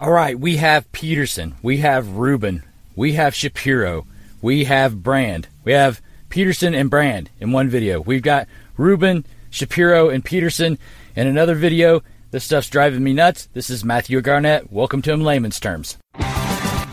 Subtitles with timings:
[0.00, 2.62] All right, we have Peterson, we have Rubin,
[2.94, 4.06] we have Shapiro,
[4.40, 8.00] we have Brand, we have Peterson and Brand in one video.
[8.00, 10.78] We've got Rubin, Shapiro, and Peterson
[11.16, 12.04] in another video.
[12.30, 13.48] This stuff's driving me nuts.
[13.54, 14.70] This is Matthew Garnett.
[14.70, 15.98] Welcome to In Layman's Terms.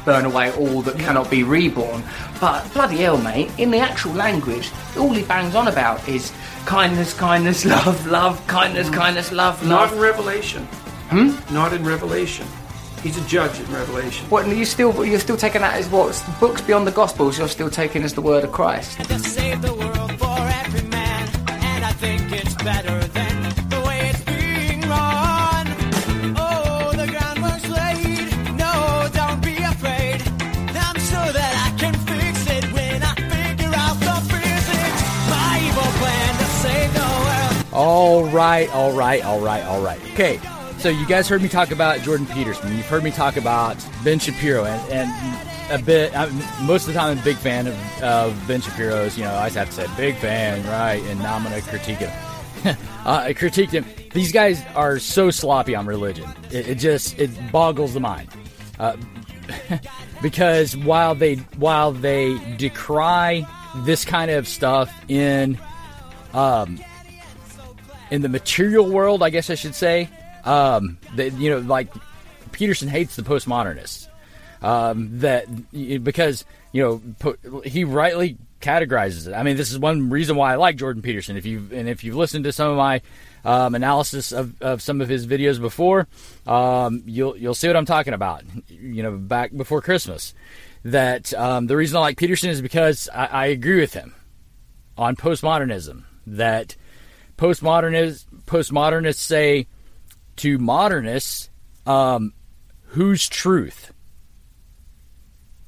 [0.04, 2.04] burn away all that cannot be reborn.
[2.42, 6.34] But bloody hell, mate, in the actual language, all he bangs on about is
[6.66, 9.92] kindness, kindness, love, love, kindness, kindness, love, love.
[9.92, 10.00] Not in.
[10.00, 10.64] Revelation.
[11.12, 11.54] Hmm?
[11.54, 12.48] Not in Revelation.
[13.06, 14.28] He's a judge in Revelation.
[14.32, 14.48] What?
[14.48, 17.38] You still you're still taking that as what books beyond the Gospels?
[17.38, 18.98] You're still taking as the word of Christ.
[18.98, 21.30] to save the world for every man.
[21.50, 25.68] And I think it's better than the way it's being run.
[26.36, 28.58] Oh, the groundwork's laid.
[28.58, 30.24] No, don't be afraid.
[30.74, 35.02] I'm sure that I can fix it when I figure out the physics.
[35.30, 37.66] My evil plan to save the world.
[37.72, 40.02] All right, all right, all right, all right.
[40.14, 40.40] Okay,
[40.86, 42.78] so you guys heard me talk about Jordan Peterson.
[42.78, 46.16] You've heard me talk about Ben Shapiro, and, and a bit.
[46.16, 46.32] I'm,
[46.68, 49.18] most of the time, I'm a big fan of, of Ben Shapiro's.
[49.18, 51.02] You know, I have to say big fan, right?
[51.10, 52.12] And now I'm to critique him.
[52.66, 53.84] uh, I critiqued him.
[54.14, 56.32] These guys are so sloppy on religion.
[56.52, 58.30] It, it just it boggles the mind.
[58.78, 58.96] Uh,
[60.22, 63.44] because while they while they decry
[63.78, 65.58] this kind of stuff in
[66.36, 66.80] um,
[68.12, 70.12] in the material world, I guess I should say,
[70.46, 71.90] um, that you know, like
[72.52, 74.08] Peterson hates the postmodernists.
[74.62, 75.46] Um, that
[76.04, 79.34] because you know po- he rightly categorizes it.
[79.34, 81.38] I mean, this is one reason why I like Jordan Peterson.
[81.38, 83.02] If you and if you've listened to some of my
[83.44, 86.08] um, analysis of, of some of his videos before,
[86.48, 88.44] um, you'll you'll see what I'm talking about.
[88.68, 90.34] You know, back before Christmas,
[90.84, 94.16] that um, the reason I like Peterson is because I, I agree with him
[94.98, 96.04] on postmodernism.
[96.26, 96.76] That
[97.38, 99.68] postmodernists postmodernists say
[100.38, 101.50] to modernists,
[101.86, 102.34] um,
[102.88, 103.92] whose truth?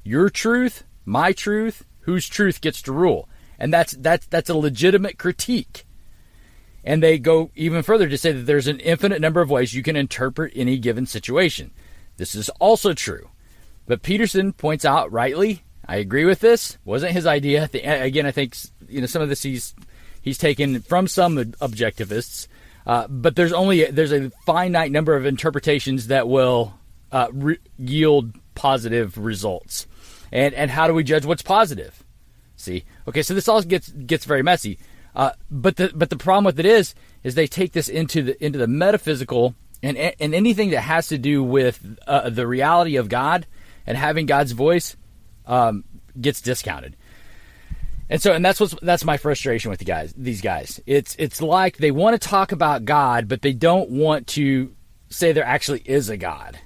[0.04, 3.28] Your truth, my truth, whose truth gets to rule?
[3.58, 5.84] And that's that's that's a legitimate critique.
[6.84, 9.82] And they go even further to say that there's an infinite number of ways you
[9.82, 11.72] can interpret any given situation.
[12.16, 13.28] This is also true.
[13.86, 16.78] But Peterson points out rightly, I agree with this.
[16.84, 17.68] Wasn't his idea.
[17.72, 18.54] Again, I think
[18.88, 19.74] you know some of this he's
[20.20, 22.46] he's taken from some objectivists,
[22.88, 26.72] uh, but there's only there's a finite number of interpretations that will
[27.12, 29.86] uh, re- yield positive results.
[30.32, 32.02] And and how do we judge what's positive?
[32.56, 34.78] See, okay, so this all gets gets very messy.
[35.14, 38.44] Uh, but the but the problem with it is is they take this into the
[38.44, 43.10] into the metaphysical and and anything that has to do with uh, the reality of
[43.10, 43.46] God
[43.86, 44.96] and having God's voice
[45.46, 45.84] um,
[46.18, 46.96] gets discounted.
[48.10, 50.14] And so, and that's what's that's my frustration with the guys.
[50.16, 54.26] These guys, it's it's like they want to talk about God, but they don't want
[54.28, 54.74] to
[55.10, 56.58] say there actually is a God.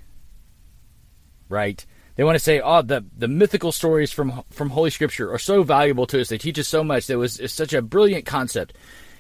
[1.49, 1.85] Right?
[2.15, 5.63] They want to say, oh, the the mythical stories from from Holy Scripture are so
[5.63, 6.29] valuable to us.
[6.29, 7.07] They teach us so much.
[7.07, 8.75] That was such a brilliant concept,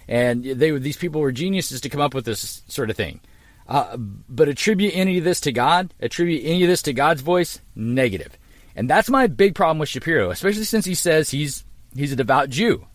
[0.06, 3.20] and they these people were geniuses to come up with this sort of thing.
[3.66, 7.60] Uh, but attribute any of this to God, attribute any of this to God's voice,
[7.74, 8.36] negative.
[8.74, 12.50] And that's my big problem with Shapiro, especially since he says he's he's a devout
[12.50, 12.86] Jew.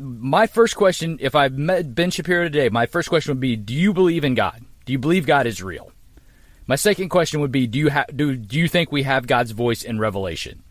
[0.00, 3.74] My first question, if I met Ben Shapiro today, my first question would be, do
[3.74, 4.62] you believe in God?
[4.84, 5.92] Do you believe God is real?
[6.66, 9.52] My second question would be, do you ha- do do you think we have God's
[9.52, 10.62] voice in Revelation?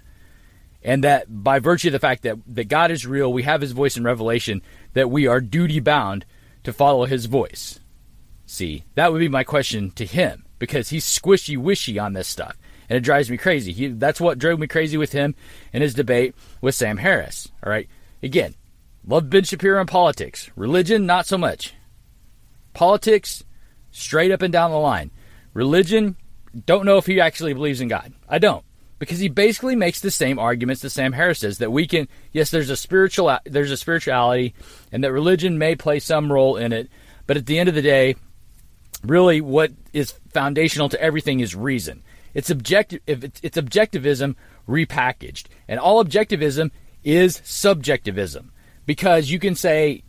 [0.84, 3.72] And that by virtue of the fact that, that God is real, we have his
[3.72, 4.62] voice in Revelation,
[4.94, 6.26] that we are duty bound
[6.64, 7.80] to follow his voice.
[8.46, 12.56] See, that would be my question to him because he's squishy wishy on this stuff,
[12.90, 13.72] and it drives me crazy.
[13.72, 15.36] He, that's what drove me crazy with him
[15.74, 17.50] in his debate with Sam Harris.
[17.64, 17.88] All right,
[18.22, 18.56] again,
[19.06, 21.74] love Ben Shapiro on politics, religion not so much.
[22.74, 23.44] Politics,
[23.92, 25.12] straight up and down the line.
[25.54, 26.16] Religion,
[26.66, 28.14] don't know if he actually believes in God.
[28.30, 28.64] I don't
[29.00, 32.50] because he basically makes the same arguments that Sam Harris does that we can yes
[32.50, 34.56] there's a spiritual there's a spirituality
[34.92, 36.90] and that religion may play some role in it
[37.28, 38.16] but at the end of the day
[39.04, 42.04] really what is foundational to everything is reason.
[42.38, 43.02] It's objective.
[43.08, 44.36] It's, it's objectivism
[44.70, 46.70] repackaged, and all objectivism
[47.04, 48.52] is subjectivism
[48.86, 50.04] because you can say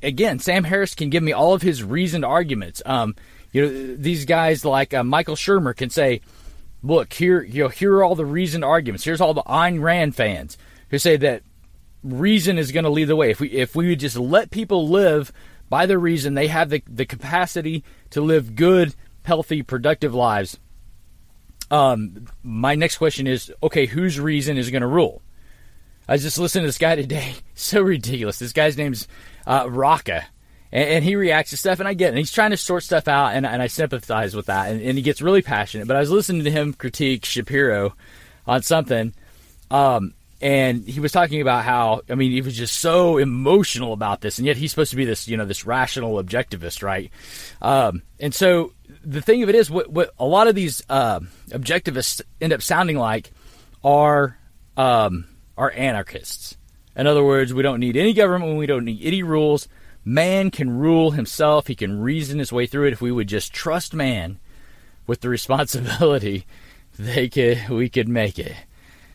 [0.00, 2.80] again, Sam Harris can give me all of his reasoned arguments.
[2.86, 3.16] Um,
[3.50, 6.20] you know, these guys like uh, Michael Shermer can say,
[6.84, 9.04] "Look here, you know, here are all the reasoned arguments.
[9.04, 10.56] Here's all the Ayn Rand fans
[10.90, 11.42] who say that
[12.04, 13.32] reason is going to lead the way.
[13.32, 15.32] If we if we would just let people live
[15.68, 18.94] by their reason, they have the the capacity to live good,
[19.24, 20.60] healthy, productive lives."
[21.74, 25.22] Um, my next question is, okay, whose reason is going to rule?
[26.08, 27.34] I was just listening to this guy today.
[27.56, 28.40] So ridiculous.
[28.40, 29.06] This guy's name's
[29.46, 30.24] uh, Rocca,
[30.72, 32.08] and, and he reacts to stuff, and I get it.
[32.10, 34.72] And he's trying to sort stuff out, and, and I sympathize with that.
[34.72, 35.86] And, and he gets really passionate.
[35.86, 37.94] But I was listening to him critique Shapiro
[38.44, 39.14] on something,
[39.70, 44.20] um, and he was talking about how I mean he was just so emotional about
[44.20, 47.10] this, and yet he's supposed to be this you know this rational objectivist, right?
[47.62, 51.20] Um, and so the thing of it is, what, what a lot of these uh,
[51.50, 53.32] objectivists end up sounding like
[53.82, 54.38] are
[54.76, 55.26] um,
[55.56, 56.56] are anarchists.
[56.96, 59.68] In other words, we don't need any government, we don't need any rules.
[60.04, 62.92] Man can rule himself; he can reason his way through it.
[62.92, 64.38] If we would just trust man
[65.06, 66.46] with the responsibility,
[66.98, 68.54] they could we could make it.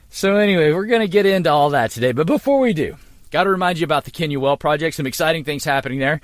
[0.09, 2.11] So anyway, we're going to get into all that today.
[2.11, 2.97] But before we do,
[3.29, 4.95] got to remind you about the Kenya Well Project.
[4.95, 6.19] Some exciting things happening there.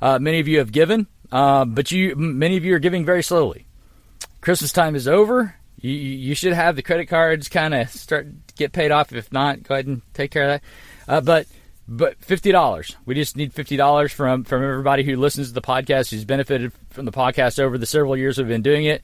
[0.00, 3.22] Uh, many of you have given, uh, but you many of you are giving very
[3.22, 3.66] slowly.
[4.40, 5.56] Christmas time is over.
[5.80, 9.12] You, you should have the credit cards kind of start get paid off.
[9.12, 10.62] If not, go ahead and take care of that.
[11.12, 11.46] Uh, but
[11.88, 12.96] but fifty dollars.
[13.04, 16.72] We just need fifty dollars from from everybody who listens to the podcast, who's benefited
[16.90, 19.02] from the podcast over the several years we've been doing it.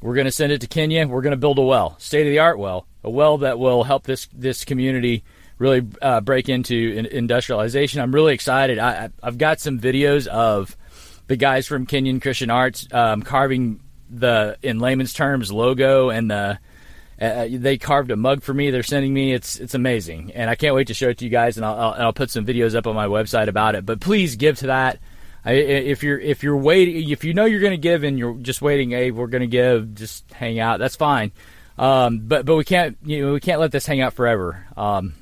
[0.00, 1.06] We're going to send it to Kenya.
[1.06, 3.84] We're going to build a well, state of the art well, a well that will
[3.84, 5.24] help this this community
[5.58, 8.00] really uh, break into in- industrialization.
[8.00, 8.78] I'm really excited.
[8.78, 10.76] I- I've got some videos of
[11.26, 13.80] the guys from Kenyan Christian Arts um, carving
[14.10, 16.58] the, in layman's terms, logo and the.
[17.20, 18.70] Uh, they carved a mug for me.
[18.70, 19.32] They're sending me.
[19.32, 21.56] It's it's amazing, and I can't wait to show it to you guys.
[21.56, 23.86] And I'll, I'll, I'll put some videos up on my website about it.
[23.86, 24.98] But please give to that.
[25.44, 28.34] I, if you're if you're waiting, if you know you're going to give and you're
[28.34, 30.80] just waiting, hey, we're going to give, just hang out.
[30.80, 31.30] That's fine.
[31.76, 34.66] Um, but but we can't you know we can't let this hang out forever.
[34.76, 35.14] Um,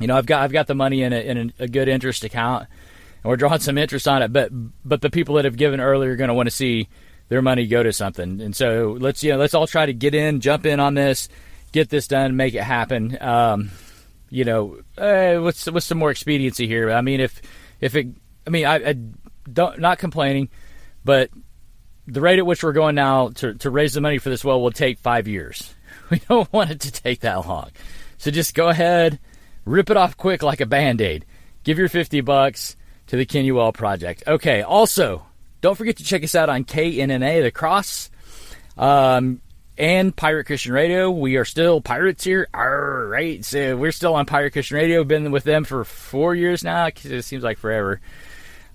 [0.00, 2.68] you know I've got I've got the money in a, in a good interest account,
[3.24, 4.32] and we're drawing some interest on it.
[4.32, 4.50] But
[4.84, 6.88] but the people that have given earlier are going to want to see
[7.28, 8.40] their money go to something.
[8.40, 11.28] And so let's you know let's all try to get in, jump in on this,
[11.72, 13.16] get this done, make it happen.
[13.20, 13.70] Um,
[14.28, 16.90] you know, uh, what's what's some more expediency here?
[16.90, 17.40] I mean, if
[17.80, 18.08] if it,
[18.46, 18.94] I mean, I, I
[19.50, 20.50] don't not complaining,
[21.04, 21.30] but
[22.06, 24.60] the rate at which we're going now to to raise the money for this well
[24.60, 25.74] will take five years.
[26.10, 27.70] We don't want it to take that long,
[28.18, 29.18] so just go ahead,
[29.64, 31.24] rip it off quick like a band aid.
[31.62, 32.76] Give your fifty bucks
[33.16, 34.24] to the Well Project.
[34.26, 34.62] Okay.
[34.62, 35.24] Also,
[35.60, 38.10] don't forget to check us out on KNNA The Cross.
[38.76, 39.40] Um,
[39.76, 41.10] and Pirate Christian Radio.
[41.10, 42.48] We are still pirates here.
[42.54, 43.44] All right.
[43.44, 45.04] So we're still on Pirate Christian Radio.
[45.04, 46.86] Been with them for four years now.
[46.86, 48.00] It seems like forever.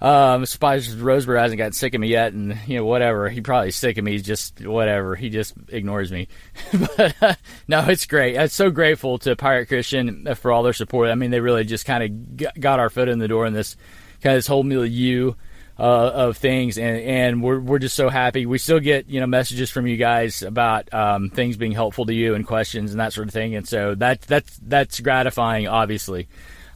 [0.01, 3.27] Um, surprised Rosebrough hasn't got sick of me yet, and you know whatever.
[3.27, 4.13] He probably sick of me.
[4.13, 5.15] He's just whatever.
[5.15, 6.29] He just ignores me.
[6.95, 7.35] but uh,
[7.67, 8.37] no, it's great.
[8.37, 11.09] I'm so grateful to Pirate Christian for all their support.
[11.09, 12.03] I mean, they really just kind
[12.37, 13.75] of got our foot in the door in this
[14.21, 15.33] kind of this whole milieu
[15.79, 18.45] uh, of things, and and we're we're just so happy.
[18.45, 22.13] We still get you know messages from you guys about um, things being helpful to
[22.13, 26.27] you and questions and that sort of thing, and so that that's that's gratifying, obviously.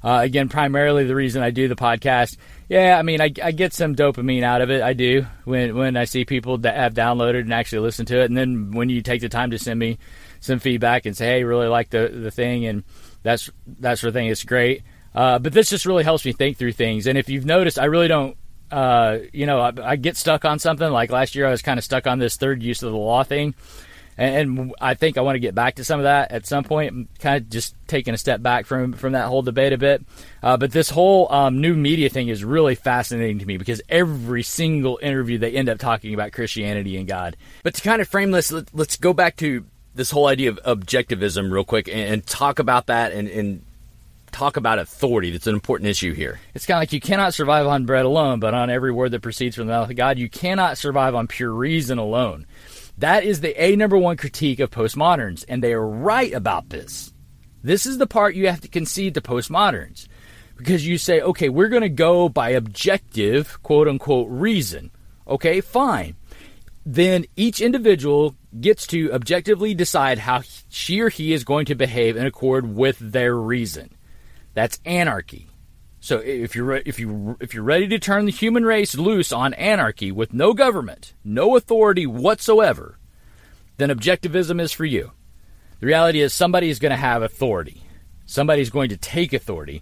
[0.03, 2.37] Uh, again, primarily the reason I do the podcast.
[2.67, 4.81] Yeah, I mean, I, I get some dopamine out of it.
[4.81, 8.25] I do when when I see people that have downloaded and actually listen to it,
[8.25, 9.99] and then when you take the time to send me
[10.39, 12.83] some feedback and say, "Hey, really like the the thing," and
[13.21, 13.49] that's
[13.79, 14.27] that sort of thing.
[14.27, 14.83] It's great.
[15.13, 17.07] Uh, but this just really helps me think through things.
[17.07, 18.37] And if you've noticed, I really don't.
[18.71, 20.89] Uh, you know, I, I get stuck on something.
[20.89, 23.23] Like last year, I was kind of stuck on this third use of the law
[23.23, 23.53] thing
[24.17, 26.63] and, and I think I want to get back to some of that at some
[26.63, 27.09] point.
[27.19, 30.03] Kind of just taking a step back from from that whole debate a bit.
[30.41, 34.43] Uh, but this whole um, new media thing is really fascinating to me because every
[34.43, 37.37] single interview they end up talking about Christianity and God.
[37.63, 40.59] But to kind of frame this, let, us go back to this whole idea of
[40.65, 43.63] objectivism real quick and, and talk about that and, and
[44.33, 45.31] talk about authority.
[45.31, 46.39] That's an important issue here.
[46.53, 49.21] It's kind of like you cannot survive on bread alone, but on every word that
[49.21, 50.17] proceeds from the mouth of God.
[50.17, 52.45] You cannot survive on pure reason alone.
[52.97, 57.13] That is the A number one critique of postmoderns, and they are right about this.
[57.63, 60.07] This is the part you have to concede to postmoderns.
[60.57, 64.91] Because you say, okay, we're going to go by objective, quote unquote, reason.
[65.27, 66.15] Okay, fine.
[66.85, 72.17] Then each individual gets to objectively decide how she or he is going to behave
[72.17, 73.95] in accord with their reason.
[74.53, 75.49] That's anarchy.
[75.99, 79.53] So if you're if you if you're ready to turn the human race loose on
[79.53, 82.97] anarchy with no government, no authority whatsoever,
[83.77, 85.11] then objectivism is for you.
[85.79, 87.83] The reality is somebody is going to have authority.
[88.25, 89.81] Somebody's going to take authority.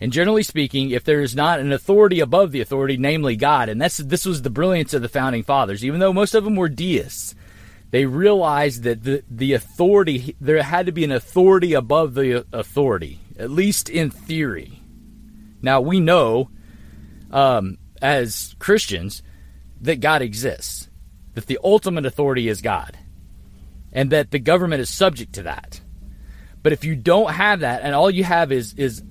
[0.00, 3.80] And generally speaking, if there is not an authority above the authority, namely God, and
[3.80, 6.68] that's this was the brilliance of the founding fathers, even though most of them were
[6.68, 7.34] deists,
[7.92, 13.20] they realized that the, the authority there had to be an authority above the authority,
[13.38, 14.82] at least in theory.
[15.60, 16.50] Now we know,
[17.30, 19.22] um, as Christians,
[19.80, 20.88] that God exists,
[21.34, 22.98] that the ultimate authority is God,
[23.92, 25.80] and that the government is subject to that.
[26.62, 29.02] But if you don't have that, and all you have is is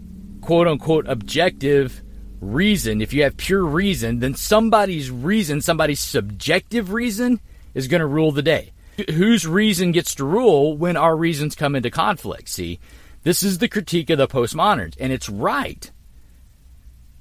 [0.42, 2.02] quote unquote objective
[2.40, 7.40] reason, if you have pure reason, then somebody's reason, somebody's subjective reason,
[7.74, 8.72] is going to rule the day.
[9.10, 12.50] Whose reason gets to rule when our reasons come into conflict?
[12.50, 12.80] See,
[13.24, 15.92] this is the critique of the postmoderns, and it's right.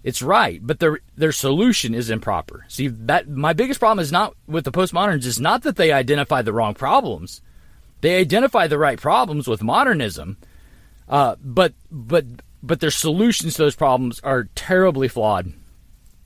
[0.02, 2.64] It's right, but their their solution is improper.
[2.68, 6.40] See that my biggest problem is not with the postmoderns is not that they identify
[6.40, 7.42] the wrong problems.
[8.00, 10.38] They identify the right problems with modernism,
[11.06, 12.24] uh, but but
[12.62, 15.52] but their solutions to those problems are terribly flawed.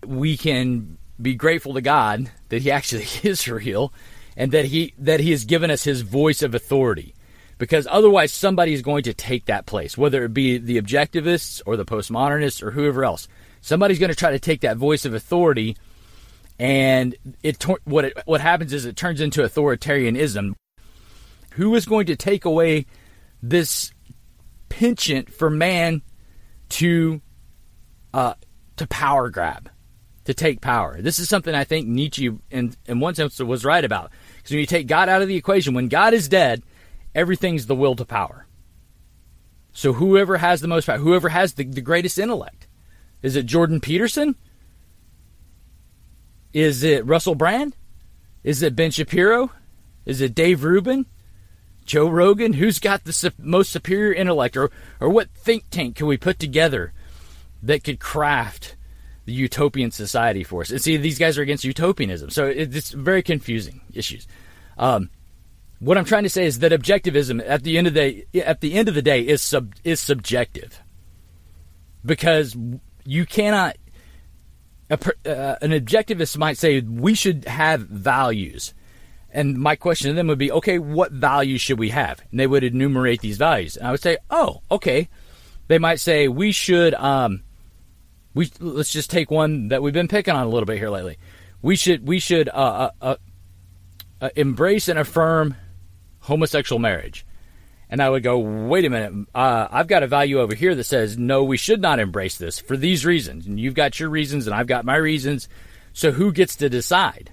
[0.06, 3.92] We can be grateful to God that He actually is real,
[4.36, 7.13] and that He that He has given us His voice of authority
[7.58, 11.76] because otherwise somebody is going to take that place, whether it be the objectivists or
[11.76, 13.28] the postmodernists or whoever else.
[13.60, 15.76] Somebody's going to try to take that voice of authority,
[16.58, 20.54] and it what it, what happens is it turns into authoritarianism.
[21.52, 22.86] Who is going to take away
[23.42, 23.92] this
[24.68, 26.02] penchant for man
[26.70, 27.22] to
[28.12, 28.34] uh,
[28.76, 29.70] to power grab,
[30.24, 31.00] to take power?
[31.00, 34.10] This is something I think Nietzsche, in in one sense, was right about.
[34.36, 36.62] Because when you take God out of the equation, when God is dead,
[37.14, 38.46] everything's the will to power.
[39.72, 42.66] So whoever has the most power, whoever has the, the greatest intellect,
[43.22, 44.36] is it Jordan Peterson?
[46.52, 47.74] Is it Russell Brand?
[48.44, 49.50] Is it Ben Shapiro?
[50.06, 51.06] Is it Dave Rubin?
[51.84, 52.54] Joe Rogan?
[52.54, 54.56] Who's got the su- most superior intellect?
[54.56, 56.92] Or, or what think tank can we put together
[57.62, 58.76] that could craft
[59.24, 60.70] the utopian society for us?
[60.70, 62.30] And see, these guys are against utopianism.
[62.30, 64.26] So it, it's very confusing issues.
[64.78, 65.10] Um,
[65.78, 68.00] what I'm trying to say is that objectivism at the end of the
[68.32, 70.80] day, at the end of the day is sub, is subjective
[72.04, 72.56] because
[73.04, 73.76] you cannot.
[74.90, 78.74] A, uh, an objectivist might say we should have values,
[79.30, 82.20] and my question to them would be, okay, what values should we have?
[82.30, 85.08] And they would enumerate these values, and I would say, oh, okay.
[85.66, 86.94] They might say we should.
[86.94, 87.42] Um,
[88.34, 91.18] we let's just take one that we've been picking on a little bit here lately.
[91.62, 93.16] We should we should uh, uh,
[94.20, 95.56] uh, embrace and affirm
[96.24, 97.24] homosexual marriage.
[97.90, 100.84] And I would go, wait a minute, uh, I've got a value over here that
[100.84, 103.46] says, no, we should not embrace this for these reasons.
[103.46, 105.48] And you've got your reasons, and I've got my reasons.
[105.92, 107.32] So who gets to decide?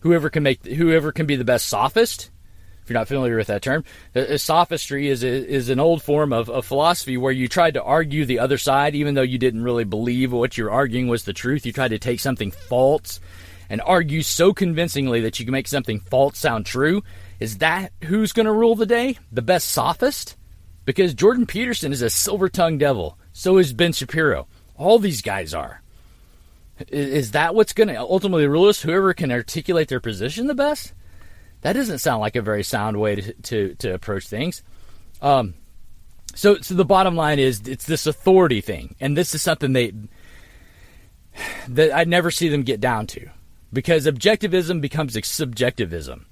[0.00, 2.30] Whoever can make, whoever can be the best sophist.
[2.82, 3.84] If you're not familiar with that term,
[4.38, 8.24] sophistry is a, is an old form of, of philosophy where you tried to argue
[8.24, 11.64] the other side, even though you didn't really believe what you're arguing was the truth.
[11.64, 13.20] You tried to take something false
[13.70, 17.04] and argue so convincingly that you can make something false sound true.
[17.42, 19.18] Is that who's going to rule the day?
[19.32, 20.36] The best sophist?
[20.84, 23.18] Because Jordan Peterson is a silver tongued devil.
[23.32, 24.46] So is Ben Shapiro.
[24.76, 25.82] All these guys are.
[26.86, 28.82] Is that what's going to ultimately rule us?
[28.82, 30.92] Whoever can articulate their position the best?
[31.62, 34.62] That doesn't sound like a very sound way to, to, to approach things.
[35.20, 35.54] Um,
[36.36, 39.92] so, so the bottom line is it's this authority thing, and this is something they
[41.66, 43.30] that I never see them get down to,
[43.72, 46.26] because objectivism becomes subjectivism.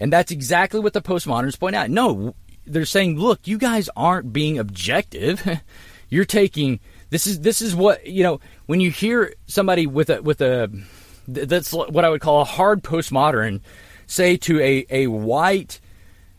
[0.00, 1.90] And that's exactly what the postmoderns point out.
[1.90, 2.34] No,
[2.66, 5.60] they're saying, look, you guys aren't being objective.
[6.08, 6.80] You're taking
[7.10, 10.70] this is this is what you know when you hear somebody with a with a
[11.28, 13.60] that's what I would call a hard postmodern
[14.06, 15.80] say to a a white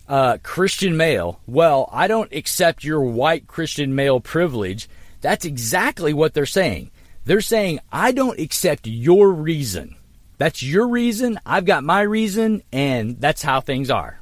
[0.10, 4.90] uh, Christian male, well, I don't accept your white Christian male privilege.
[5.22, 6.92] That's exactly what they're saying.
[7.24, 9.96] They're saying I don't accept your reason.
[10.42, 11.40] That's your reason.
[11.46, 14.20] I've got my reason, and that's how things are.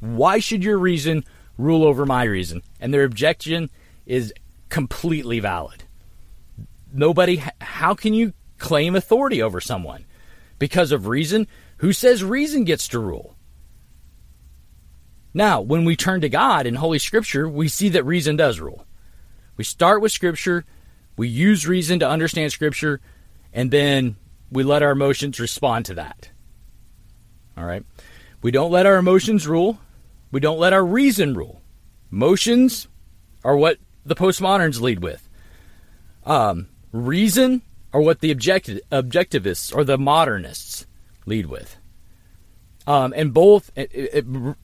[0.00, 1.26] Why should your reason
[1.58, 2.62] rule over my reason?
[2.80, 3.68] And their objection
[4.06, 4.32] is
[4.70, 5.84] completely valid.
[6.90, 10.06] Nobody, how can you claim authority over someone?
[10.58, 11.46] Because of reason?
[11.80, 13.36] Who says reason gets to rule?
[15.34, 18.86] Now, when we turn to God in Holy Scripture, we see that reason does rule.
[19.58, 20.64] We start with Scripture,
[21.18, 23.02] we use reason to understand Scripture,
[23.52, 24.16] and then
[24.52, 26.30] we let our emotions respond to that.
[27.56, 27.84] All right?
[28.42, 29.80] We don't let our emotions rule.
[30.30, 31.62] We don't let our reason rule.
[32.10, 32.88] Emotions
[33.44, 35.28] are what the postmoderns lead with.
[36.24, 40.86] Um, reason are what the objective, objectivists or the modernists
[41.26, 41.76] lead with.
[42.86, 43.70] Um, and both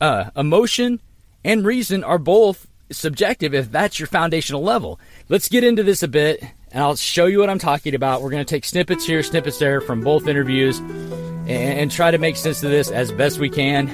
[0.00, 1.00] uh, emotion
[1.44, 4.98] and reason are both subjective if that's your foundational level.
[5.28, 8.22] Let's get into this a bit and I'll show you what I'm talking about.
[8.22, 12.18] We're going to take snippets here, snippets there from both interviews and, and try to
[12.18, 13.88] make sense of this as best we can.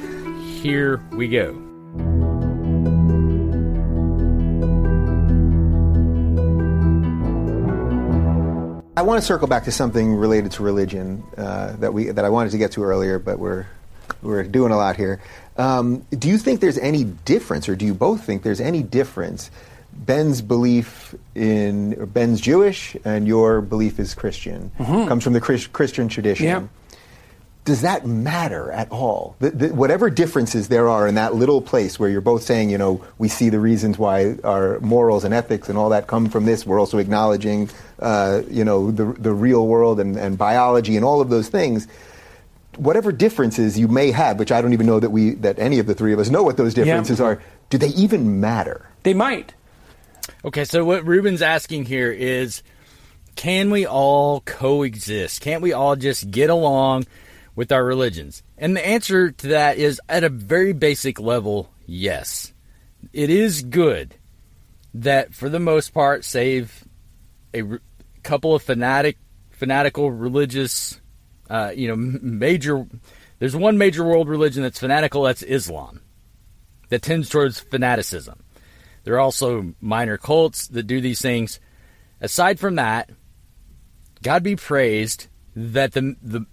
[0.62, 1.60] Here we go.
[8.96, 12.30] I want to circle back to something related to religion uh, that we that I
[12.30, 13.66] wanted to get to earlier, but we're
[14.22, 15.20] we're doing a lot here.
[15.56, 19.50] Um, do you think there's any difference, or do you both think there's any difference
[19.96, 24.70] Ben's belief in or Ben's Jewish and your belief is Christian.
[24.78, 26.46] Comes from the Chris, Christian tradition.
[26.46, 26.66] Yeah.
[27.64, 29.36] Does that matter at all?
[29.38, 32.76] The, the, whatever differences there are in that little place where you're both saying, you
[32.76, 36.44] know, we see the reasons why our morals and ethics and all that come from
[36.44, 36.66] this.
[36.66, 37.70] We're also acknowledging,
[38.00, 41.88] uh, you know, the, the real world and, and biology and all of those things
[42.76, 45.86] whatever differences you may have, which I don't even know that we that any of
[45.86, 48.88] the three of us know what those differences are, do they even matter?
[49.04, 49.54] They might.
[50.44, 52.62] Okay, so what Rubin's asking here is
[53.36, 55.40] can we all coexist?
[55.40, 57.06] Can't we all just get along
[57.56, 58.42] with our religions?
[58.56, 62.52] And the answer to that is at a very basic level, yes.
[63.12, 64.14] It is good
[64.94, 66.84] that for the most part save
[67.52, 67.62] a
[68.22, 69.18] couple of fanatic
[69.50, 71.00] fanatical religious
[71.50, 72.86] uh, you know major
[73.38, 76.00] there's one major world religion that's fanatical that's Islam
[76.88, 78.43] that tends towards fanaticism.
[79.04, 81.60] There are also minor cults that do these things.
[82.20, 83.10] Aside from that,
[84.22, 86.46] God be praised that the the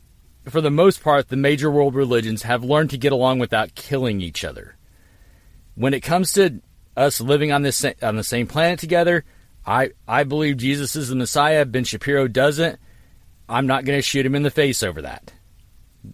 [0.49, 4.21] for the most part the major world religions have learned to get along without killing
[4.21, 4.75] each other.
[5.75, 6.61] When it comes to
[6.97, 9.23] us living on this on the same planet together,
[9.65, 11.65] I I believe Jesus is the Messiah.
[11.65, 12.79] Ben Shapiro doesn't.
[13.47, 15.33] I'm not going to shoot him in the face over that.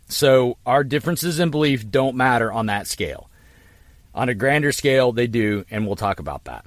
[0.09, 3.26] So our differences in belief don't matter on that scale.
[4.17, 6.65] On a grander scale, they do, and we'll talk about that.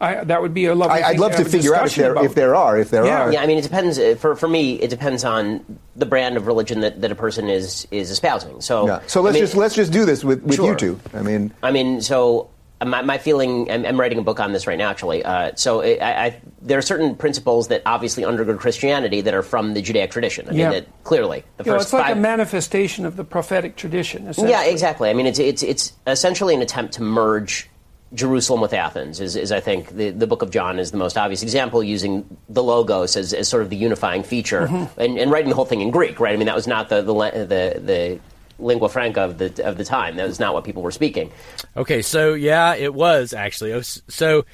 [0.00, 1.02] I, that would be a lovely.
[1.02, 3.22] I, I'd love to have figure out if there if there are if there Yeah.
[3.22, 3.32] are.
[3.32, 3.98] Yeah, I mean, it depends.
[3.98, 5.64] uh, For for me, it depends on
[5.96, 8.60] the brand of religion that, that a person is is espousing.
[8.60, 9.00] So, Yeah.
[9.06, 10.74] So let's mean- just let's just do this with, with you Sure.
[10.76, 11.00] two.
[11.14, 12.48] I mean, I mean, so
[12.84, 15.24] my, my feeling, I'm, I'm writing a book on this right now, actually.
[15.24, 19.74] Uh, so I, I, there are certain principles that obviously undergird Christianity that are from
[19.74, 20.46] the Judaic tradition.
[20.48, 20.70] I mean, Yeah.
[20.70, 22.16] that clearly the You know, it's like five.
[22.16, 24.30] a manifestation of the prophetic tradition.
[24.38, 25.10] yeah, exactly.
[25.10, 27.68] I mean, it's it's it's essentially an attempt to merge.
[28.12, 31.18] Jerusalem with Athens is, is I think the, the book of John is the most
[31.18, 35.00] obvious example using the logos as, as sort of the unifying feature Mm-hmm.
[35.00, 36.32] and, and writing the whole thing in Greek, right?
[36.32, 38.20] I mean that was not the the, the, the
[38.58, 40.16] lingua franca of the of the time.
[40.16, 41.30] That was not what people were speaking.
[41.76, 43.72] Okay, so yeah, it was actually.
[43.72, 44.44] Oh, so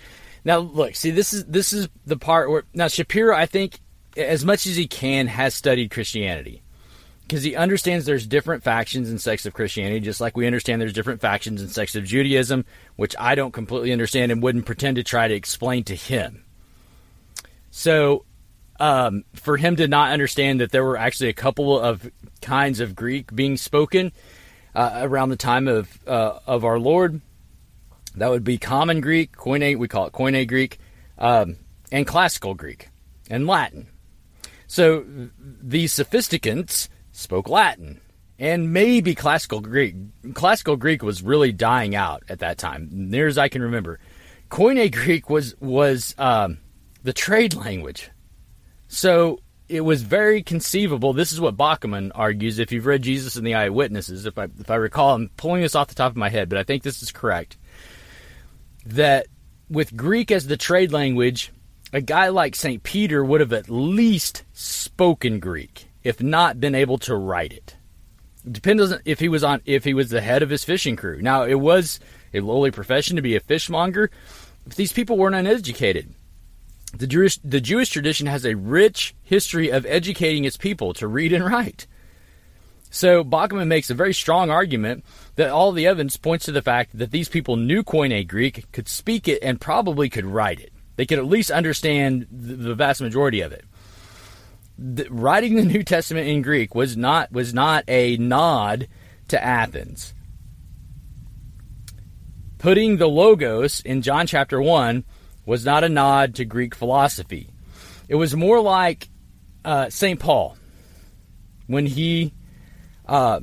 [0.44, 3.78] now look, see this is this is the part where now Shapiro, I think,
[4.16, 6.62] as much as he can, has studied Christianity
[7.30, 10.92] because he understands there's different factions and sects of Christianity, just like we understand there's
[10.92, 12.64] different factions and sects of Judaism,
[12.96, 16.42] which I don't completely understand and wouldn't pretend to try to explain to him.
[17.70, 18.24] So,
[18.80, 22.96] um, for him to not understand that there were actually a couple of kinds of
[22.96, 24.10] Greek being spoken
[24.74, 27.20] uh, around the time of uh, of our Lord,
[28.16, 30.78] that would be Common Greek, Koine, we call it Koine Greek,
[31.18, 31.56] um,
[31.92, 32.88] and Classical Greek,
[33.28, 33.88] and Latin.
[34.66, 35.04] So
[35.38, 38.00] these sophisticants spoke Latin
[38.38, 39.94] and maybe Classical Greek.
[40.32, 44.00] Classical Greek was really dying out at that time, near as I can remember.
[44.50, 46.58] Koine Greek was was um,
[47.02, 48.10] the trade language,
[48.90, 51.12] so it was very conceivable.
[51.12, 52.58] This is what Bauckham argues.
[52.58, 55.76] If you've read Jesus and the Eyewitnesses, if I if I recall, I'm pulling this
[55.76, 57.56] off the top of my head, but I think this is correct.
[58.84, 59.28] That
[59.70, 61.52] with Greek as the trade language,
[61.92, 62.82] a guy like St.
[62.82, 67.76] Peter would have at least spoken Greek, if not been able to write it.
[68.44, 71.22] It depends if he was on if he was the head of his fishing crew.
[71.22, 72.00] Now it was
[72.34, 74.10] a lowly profession to be a fishmonger,
[74.66, 76.12] If these people weren't uneducated.
[76.92, 81.32] The Jewish the Jewish tradition has a rich history of educating its people to read
[81.32, 81.86] and write.
[82.90, 85.04] So Bauckham makes a very strong argument
[85.36, 88.88] that all the evidence points to the fact that these people knew Koine Greek, could
[88.88, 90.72] speak it, and probably could write it.
[90.96, 93.64] They could at least understand the, vast majority of it.
[94.76, 98.88] The, writing the New Testament in Greek was not was not a nod
[99.28, 100.12] to Athens.
[102.58, 105.04] Putting the logos in John chapter one
[105.50, 107.50] was not a nod to Greek philosophy.
[108.08, 109.08] It was more like
[109.64, 110.56] uh, Saint Paul
[111.66, 112.32] when he
[113.04, 113.40] uh,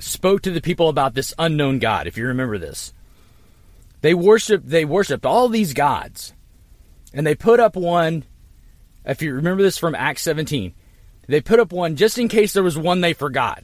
[0.00, 2.08] spoke to the people about this unknown God.
[2.08, 2.92] If you remember this,
[4.00, 6.34] they worshiped they worshipped all these gods,
[7.14, 8.24] and they put up one.
[9.04, 10.74] If you remember this from Acts 17,
[11.28, 13.62] they put up one just in case there was one they forgot.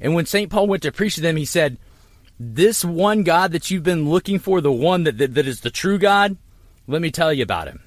[0.00, 0.50] And when St.
[0.50, 1.78] Paul went to preach to them, he said,
[2.42, 5.68] This one God that you've been looking for, the one that, that, that is the
[5.68, 6.38] true God,
[6.86, 7.82] let me tell you about him.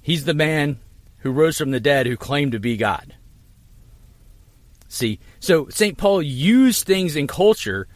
[0.00, 0.80] He's the man
[1.18, 3.14] who rose from the dead who claimed to be God.
[4.88, 5.98] See, so St.
[5.98, 7.86] Paul used things in culture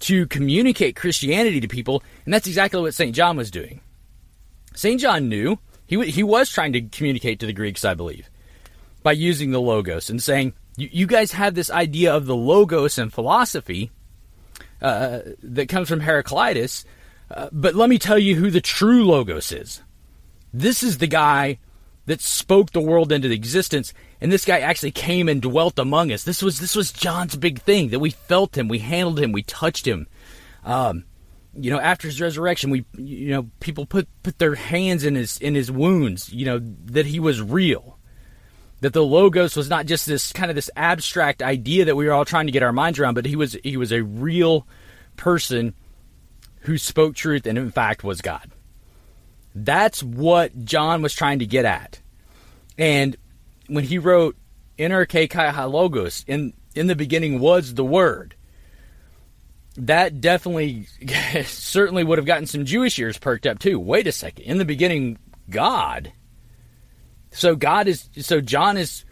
[0.00, 3.14] to communicate Christianity to people, and that's exactly what St.
[3.14, 3.82] John was doing.
[4.74, 4.98] St.
[4.98, 8.30] John knew he, he was trying to communicate to the Greeks, I believe,
[9.02, 12.96] by using the Logos and saying, you, you guys have this idea of the Logos
[12.96, 13.90] and philosophy
[14.80, 16.84] uh, that comes from Heraclitus
[17.30, 19.82] Uh, but let me tell you who the true Logos is.
[20.52, 21.58] This is the guy
[22.06, 26.24] that spoke the world into existence, and this guy actually came and dwelt among us.
[26.24, 29.42] This was this was John's big thing that we felt him, we handled him, we
[29.42, 30.06] touched him.
[30.64, 31.04] Um,
[31.52, 35.36] you know, after his resurrection, we you know people put put their hands in his
[35.38, 36.32] in his wounds.
[36.32, 37.97] You know that he was real,
[38.80, 42.12] that the logos was not just this kind of this abstract idea that we were
[42.12, 44.66] all trying to get our minds around, but he was he was a real
[45.16, 45.74] person
[46.60, 48.50] who spoke truth and in fact was God.
[49.54, 52.00] That's what John was trying to get at.
[52.76, 53.16] And
[53.66, 54.36] when he wrote
[54.78, 58.34] NRK Kai Logos, in in the beginning was the word.
[59.76, 60.86] That definitely
[61.44, 63.78] certainly would have gotten some Jewish ears perked up too.
[63.80, 64.44] Wait a second.
[64.44, 65.18] In the beginning,
[65.50, 66.12] God.
[67.38, 69.04] So God is so John is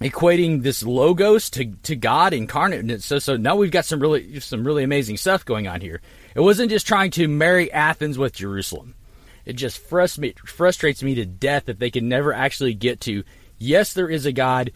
[0.00, 3.02] equating this logos to, to God incarnate.
[3.02, 6.00] So so now we've got some really some really amazing stuff going on here.
[6.34, 8.96] It wasn't just trying to marry Athens with Jerusalem.
[9.44, 13.22] It just frustrates me to death that they can never actually get to
[13.58, 14.72] yes, there is a God.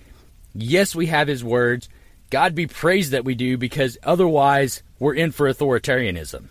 [0.54, 1.88] Yes, we have his words.
[2.30, 6.44] God be praised that we do because otherwise we're in for authoritarianism.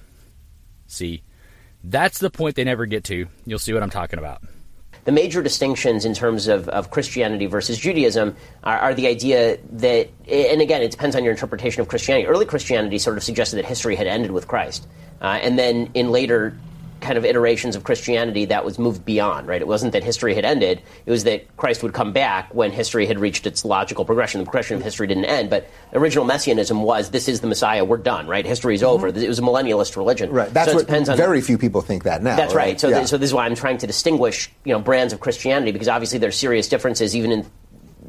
[0.88, 1.24] See,
[1.82, 3.28] that's the point they never get to.
[3.46, 4.42] You'll see what I'm talking about
[5.08, 10.10] the major distinctions in terms of, of Christianity versus Judaism are, are, the idea that,
[10.28, 12.28] and again, it depends on your interpretation of Christianity.
[12.28, 14.86] Early Christianity sort of suggested that history had ended with Christ.
[15.22, 16.58] Uh, and then in later
[17.02, 19.62] kind of iterations of Christianity that was moved beyond, right?
[19.62, 23.06] It wasn't that history had ended, it was that Christ would come back when history
[23.06, 24.40] had reached its logical progression.
[24.40, 27.98] The progression of history didn't end, but original messianism was this is the Messiah, we're
[27.98, 28.46] done, right?
[28.46, 28.90] History's mm-hmm.
[28.90, 29.08] over.
[29.08, 30.32] It was a millennialist religion.
[30.32, 30.54] Right.
[30.54, 32.36] That's so what depends on, very few people think that now.
[32.36, 32.68] That's right.
[32.68, 32.80] right.
[32.80, 32.98] So, yeah.
[32.98, 35.88] th- so this is why I'm trying to distinguish, you know, brands of Christianity because
[35.88, 37.46] obviously there's serious differences even in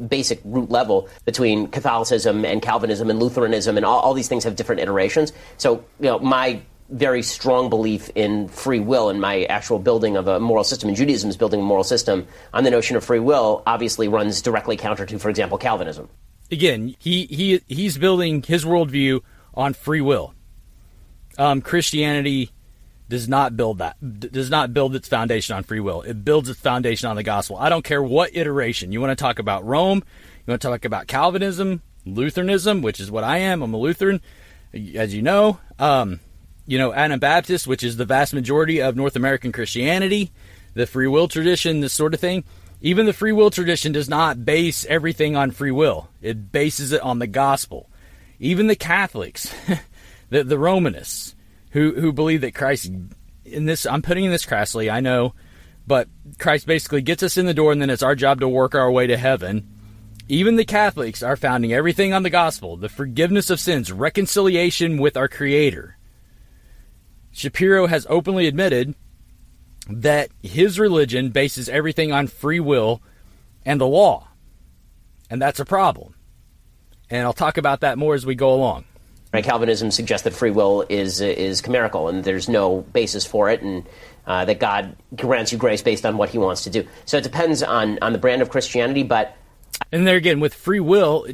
[0.07, 4.57] basic root level between Catholicism and Calvinism and Lutheranism, and all, all, these things have
[4.57, 5.33] different iterations.
[5.57, 10.27] So, you know, my very strong belief in free will and my actual building of
[10.29, 13.19] a moral system, and Judaism is building a moral system on the notion of free
[13.19, 16.09] will, obviously runs directly counter to, for example, Calvinism.
[16.51, 19.21] Again, he, he he's building his worldview
[19.53, 20.35] on free will.
[21.37, 22.51] Um, Christianity
[23.09, 23.97] does not build that
[24.33, 26.03] does not build its foundation on free will.
[26.03, 27.57] It builds its foundation on the gospel.
[27.57, 30.03] I don't care what iteration you want to talk about Rome,
[30.47, 33.63] you want to talk about Calvinism, Lutheranism, which is what I am.
[33.63, 34.21] I'm a Lutheran,
[34.95, 35.61] as you know.
[35.79, 36.21] Um,
[36.69, 40.31] you know, Anabaptist, which is the vast majority of North American Christianity,
[40.75, 42.45] the free will tradition, this sort of thing.
[42.83, 46.11] Even the free will tradition does not base everything on free will.
[46.21, 47.89] It bases it on the gospel.
[48.39, 49.53] Even the Catholics,
[50.29, 51.35] the, the Romanists,
[51.71, 52.93] who, who believe that Christ,
[53.47, 55.33] in this, I'm putting in this crassly, I know,
[55.87, 56.07] but
[56.39, 58.91] Christ basically gets us in the door and then it's our job to work our
[58.91, 59.67] way to heaven.
[60.29, 65.17] Even the Catholics are founding everything on the gospel, the forgiveness of sins, reconciliation with
[65.17, 65.98] our Creator.
[67.39, 68.97] Shapiro has openly admitted
[69.89, 73.01] that his religion bases everything on free will
[73.65, 74.29] and the law.
[75.31, 76.15] And that's a problem.
[77.09, 78.87] And I'll talk about that more as we go along.
[79.33, 83.61] Right, Calvinism suggests that free will is is chimerical and there's no basis for it,
[83.61, 83.87] and
[84.27, 86.87] uh, that God grants you grace based on what He wants to do.
[87.05, 89.37] So it depends on on the brand of Christianity, but
[89.93, 91.27] and there again with free will,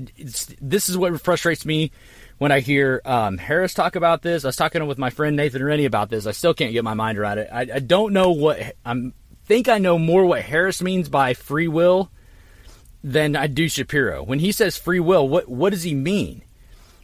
[0.60, 1.92] this is what frustrates me
[2.38, 5.62] when I hear um, Harris talk about this, I was talking with my friend Nathan
[5.62, 6.26] Rennie about this.
[6.26, 7.48] I still can't get my mind around it.
[7.52, 9.12] I, I don't know what I
[9.44, 12.10] think I know more what Harris means by free will
[13.02, 14.22] than I do Shapiro.
[14.22, 16.42] When he says free will, what what does he mean?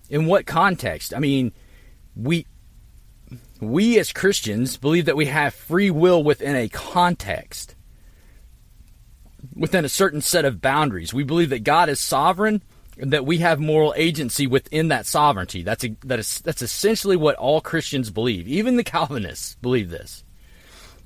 [0.08, 1.14] In what context?
[1.14, 1.52] I mean,
[2.16, 2.46] we
[3.60, 7.76] we as Christians believe that we have free will within a context,
[9.54, 11.14] within a certain set of boundaries.
[11.14, 12.62] We believe that God is sovereign
[13.02, 15.62] that we have moral agency within that sovereignty.
[15.62, 18.46] That's a, that is that's essentially what all Christians believe.
[18.46, 20.24] Even the Calvinists believe this.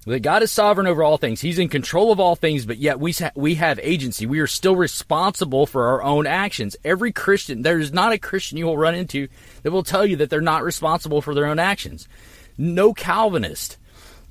[0.07, 1.41] That God is sovereign over all things.
[1.41, 4.27] He's in control of all things, but yet we we have agency.
[4.27, 6.77] We are still responsible for our own actions.
[6.85, 9.29] Every Christian, there is not a Christian you will run into
[9.63, 12.07] that will tell you that they're not responsible for their own actions.
[12.59, 13.79] No Calvinist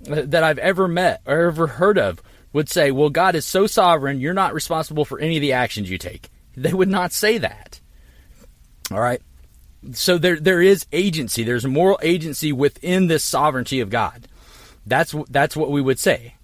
[0.09, 2.21] uh, that I've ever met or ever heard of
[2.51, 5.89] would say, "Well, God is so sovereign, you're not responsible for any of the actions
[5.89, 7.79] you take." They would not say that.
[8.91, 9.21] All right.
[9.91, 11.43] So there there is agency.
[11.43, 14.27] There's moral agency within this sovereignty of God.
[14.85, 16.35] That's that's what we would say.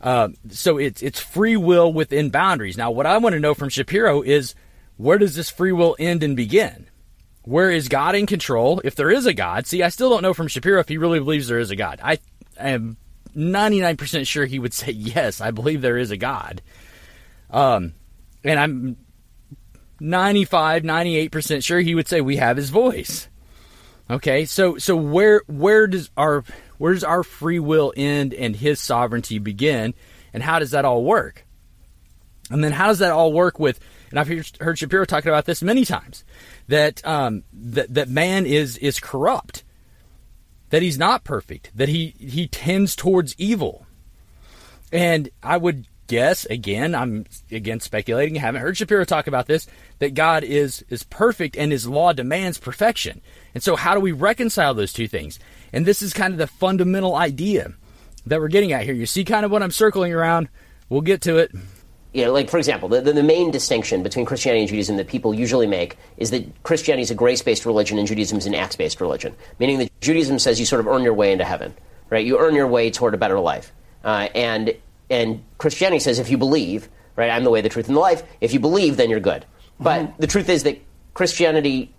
[0.00, 2.76] Uh, so it's it's free will within boundaries.
[2.76, 4.54] Now, what I want to know from Shapiro is
[4.96, 6.88] where does this free will end and begin?
[7.42, 8.80] Where is God in control?
[8.84, 11.20] If there is a God, see, I still don't know from Shapiro if he really
[11.20, 12.00] believes there is a God.
[12.02, 12.18] I
[12.58, 12.96] am
[13.36, 15.40] 99% sure he would say yes.
[15.40, 16.62] I believe there is a God.
[17.50, 17.92] Um,
[18.42, 18.96] and I'm
[20.00, 23.28] 95, 98% sure he would say we have his voice.
[24.08, 26.44] Okay, so so where where does our
[26.78, 29.94] where does our free will end and His sovereignty begin,
[30.32, 31.44] and how does that all work?
[32.50, 33.80] And then how does that all work with?
[34.10, 34.28] And I've
[34.60, 36.24] heard, Shapiro talking about this many times
[36.68, 39.64] that um, that that man is is corrupt,
[40.70, 43.86] that he's not perfect, that he he tends towards evil,
[44.92, 48.34] and I would guess again, I'm again speculating.
[48.36, 49.66] Haven't heard Shapiro talk about this.
[49.98, 53.20] That God is is perfect and His law demands perfection.
[53.54, 55.38] And so, how do we reconcile those two things?
[55.72, 57.72] And this is kind of the fundamental idea
[58.26, 58.94] that we're getting at here.
[58.94, 60.48] You see, kind of what I'm circling around.
[60.88, 61.52] We'll get to it.
[62.24, 65.66] know, like for example, the, the, main distinction between Christianity and Judaism that people usually
[65.66, 69.34] make is that Christianity is a grace-based religion and Judaism is an acts-based religion.
[69.58, 71.74] Meaning that Judaism says you sort of earn your way into heaven,
[72.08, 72.24] right?
[72.24, 73.72] You earn your way toward a better life,
[74.04, 74.74] uh, and
[75.10, 78.22] and Christianity says if you believe, right, I'm the way, the truth, and the life.
[78.40, 79.44] If you believe, then you're good.
[79.78, 80.20] But mm-hmm.
[80.20, 80.78] the truth is that
[81.14, 81.92] Christianity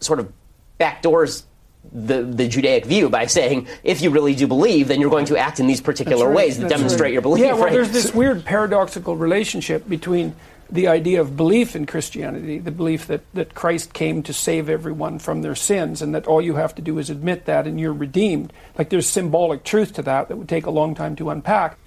[0.00, 0.32] sort of
[0.78, 1.44] backdoors
[1.92, 5.36] the, the Judaic view by saying if you really do believe, then you're going to
[5.36, 7.12] act in these particular right, ways that demonstrate right.
[7.12, 7.44] your belief.
[7.44, 7.72] Yeah, well, right?
[7.72, 10.34] there's this weird paradoxical relationship between
[10.68, 15.20] the idea of belief in Christianity, the belief that, that Christ came to save everyone
[15.20, 17.92] from their sins, and that all you have to do is admit that and you're
[17.92, 18.52] redeemed.
[18.76, 21.78] Like there's symbolic truth to that that would take a long time to unpack.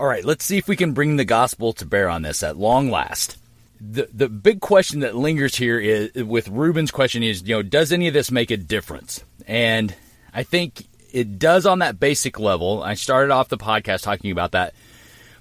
[0.00, 2.56] All right, let's see if we can bring the gospel to bear on this at
[2.56, 3.36] long last.
[3.82, 7.92] The the big question that lingers here is with Rubin's question is, you know, does
[7.92, 9.22] any of this make a difference?
[9.46, 9.94] And
[10.32, 12.82] I think it does on that basic level.
[12.82, 14.72] I started off the podcast talking about that.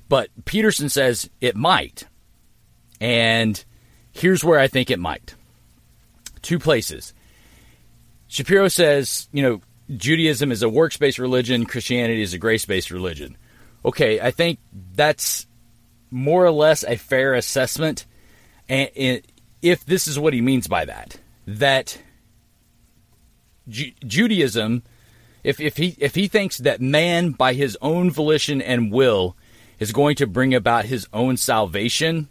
[0.10, 2.06] But Peterson says it might.
[3.00, 3.64] And
[4.12, 5.36] here's where I think it might.
[6.42, 7.14] Two places.
[8.28, 9.62] Shapiro says, you know,
[9.96, 13.38] Judaism is a works based religion, Christianity is a grace based religion.
[13.84, 14.60] Okay, I think
[14.94, 15.48] that's
[16.12, 18.06] more or less a fair assessment.
[18.68, 19.22] And
[19.62, 22.00] if this is what he means by that, that
[23.68, 24.84] Ju- Judaism,
[25.44, 29.36] if, if he if he thinks that man by his own volition and will
[29.80, 32.30] is going to bring about his own salvation,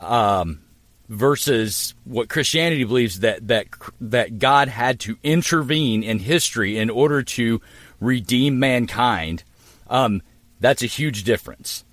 [0.00, 0.60] um,
[1.08, 3.66] versus what Christianity believes that that
[4.00, 7.60] that God had to intervene in history in order to
[8.00, 9.44] redeem mankind,
[9.88, 10.22] um,
[10.60, 11.84] that's a huge difference.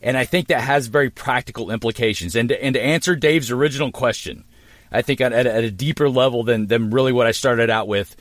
[0.00, 2.36] And I think that has very practical implications.
[2.36, 4.44] And to, and to answer Dave's original question,
[4.92, 8.14] I think at, at, a- deeper level than, than really what I started out with,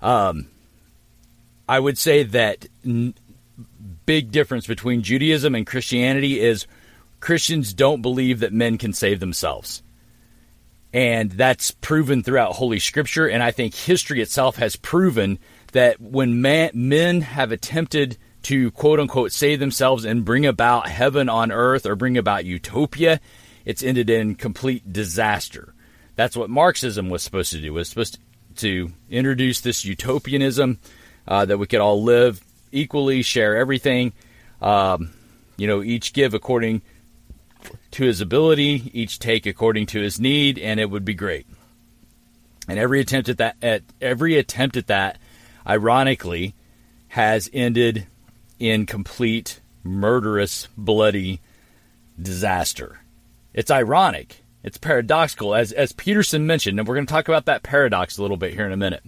[0.00, 0.48] um,
[1.68, 3.14] I would say that n-
[4.06, 6.66] big difference between Judaism and Christianity is
[7.20, 9.82] Christians don't believe that men can save themselves.
[10.92, 13.26] And that's proven throughout Holy Scripture.
[13.26, 15.40] And I think history itself has proven
[15.72, 21.28] that when man, men have attempted to quote unquote save themselves and bring about heaven
[21.28, 23.20] on earth or bring about utopia,
[23.64, 25.74] it's ended in complete disaster.
[26.16, 27.68] That's what Marxism was supposed to do.
[27.68, 28.18] It was supposed
[28.56, 30.78] to introduce this utopianism
[31.26, 34.12] uh, that we could all live equally, share everything,
[34.60, 35.10] um,
[35.56, 36.82] you know, each give according
[37.92, 41.46] to his ability, each take according to his need, and it would be great.
[42.68, 45.18] And every attempt at that, at every attempt at that,
[45.66, 46.54] ironically,
[47.08, 48.06] has ended
[48.58, 51.40] in complete murderous, bloody
[52.20, 53.00] disaster.
[53.52, 54.42] It's ironic.
[54.62, 58.22] It's paradoxical, as as Peterson mentioned, and we're going to talk about that paradox a
[58.22, 59.04] little bit here in a minute.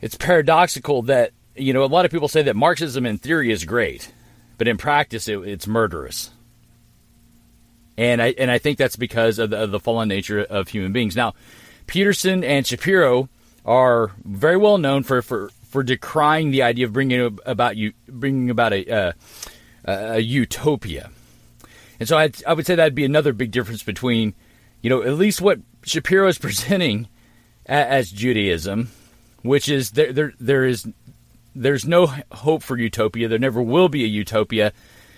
[0.00, 3.64] It's paradoxical that you know a lot of people say that Marxism in theory is
[3.64, 4.10] great,
[4.56, 6.30] but in practice it, it's murderous.
[7.98, 10.92] And I and I think that's because of the, of the fallen nature of human
[10.92, 11.14] beings.
[11.14, 11.34] Now,
[11.86, 13.28] Peterson and Shapiro
[13.66, 18.50] are very well known for for, for decrying the idea of bringing about you bringing
[18.50, 19.12] about a uh,
[19.84, 21.10] a utopia.
[22.00, 24.34] And so I, I would say that'd be another big difference between,
[24.82, 27.08] you know, at least what Shapiro is presenting
[27.66, 28.90] as Judaism,
[29.42, 30.88] which is there there there is
[31.54, 33.28] there's no hope for utopia.
[33.28, 34.72] There never will be a utopia.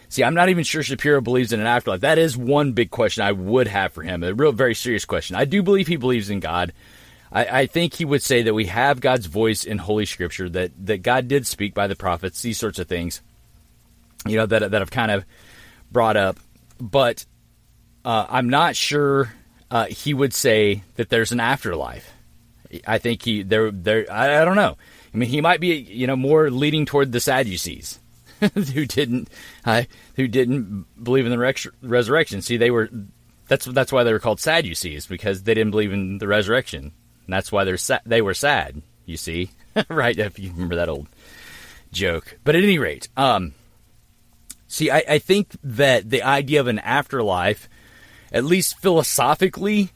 [0.08, 2.00] See, I'm not even sure Shapiro believes in an afterlife.
[2.00, 4.24] That is one big question I would have for him.
[4.24, 5.36] A real, very serious question.
[5.36, 6.72] I do believe he believes in God.
[7.32, 10.72] I, I think he would say that we have God's voice in Holy Scripture, that,
[10.86, 13.22] that God did speak by the prophets, these sorts of things,
[14.26, 15.24] you know, that, that I've kind of
[15.92, 16.38] brought up.
[16.80, 17.24] But
[18.04, 19.32] uh, I'm not sure
[19.70, 22.12] uh, he would say that there's an afterlife.
[22.86, 24.76] I think he there there I, I don't know.
[25.12, 27.98] I mean, he might be you know more leading toward the Sadducees,
[28.54, 29.28] who didn't
[29.64, 29.82] uh,
[30.14, 32.42] who didn't believe in the rex- resurrection.
[32.42, 32.88] See, they were
[33.48, 36.92] that's that's why they were called Sadducees because they didn't believe in the resurrection.
[37.30, 38.82] And that's why they're sa- they were sad.
[39.06, 39.50] You see,
[39.88, 40.18] right?
[40.18, 41.06] If you remember that old
[41.92, 42.36] joke.
[42.42, 43.54] But at any rate, um,
[44.66, 47.68] see, I, I think that the idea of an afterlife,
[48.32, 49.90] at least philosophically,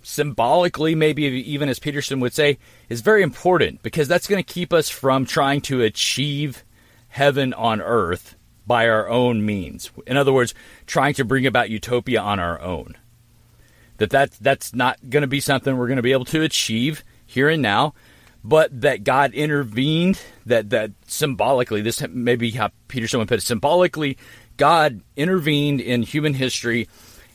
[0.00, 2.56] symbolically, maybe even as Peterson would say,
[2.88, 6.62] is very important because that's going to keep us from trying to achieve
[7.08, 9.90] heaven on earth by our own means.
[10.06, 10.54] In other words,
[10.86, 12.94] trying to bring about utopia on our own.
[13.98, 17.02] That that's, that's not going to be something we're going to be able to achieve
[17.24, 17.94] here and now,
[18.44, 23.42] but that God intervened, that, that symbolically, this may be how Peterson would put it,
[23.42, 24.16] symbolically,
[24.56, 26.88] God intervened in human history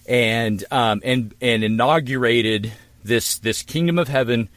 [0.07, 2.71] and um, and and inaugurated
[3.03, 4.49] this this kingdom of heaven,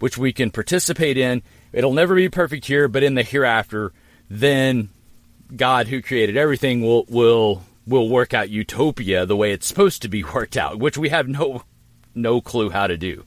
[0.00, 1.42] which we can participate in.
[1.72, 3.92] It'll never be perfect here, but in the hereafter,
[4.28, 4.88] then
[5.54, 10.08] God, who created everything, will will will work out utopia the way it's supposed to
[10.08, 11.62] be worked out, which we have no
[12.14, 13.24] no clue how to do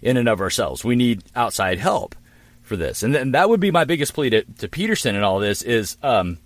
[0.00, 0.84] in and of ourselves.
[0.84, 2.14] We need outside help
[2.62, 5.62] for this, and, that would be my biggest plea to, to Peterson and all this
[5.62, 5.96] is.
[6.02, 6.38] Um,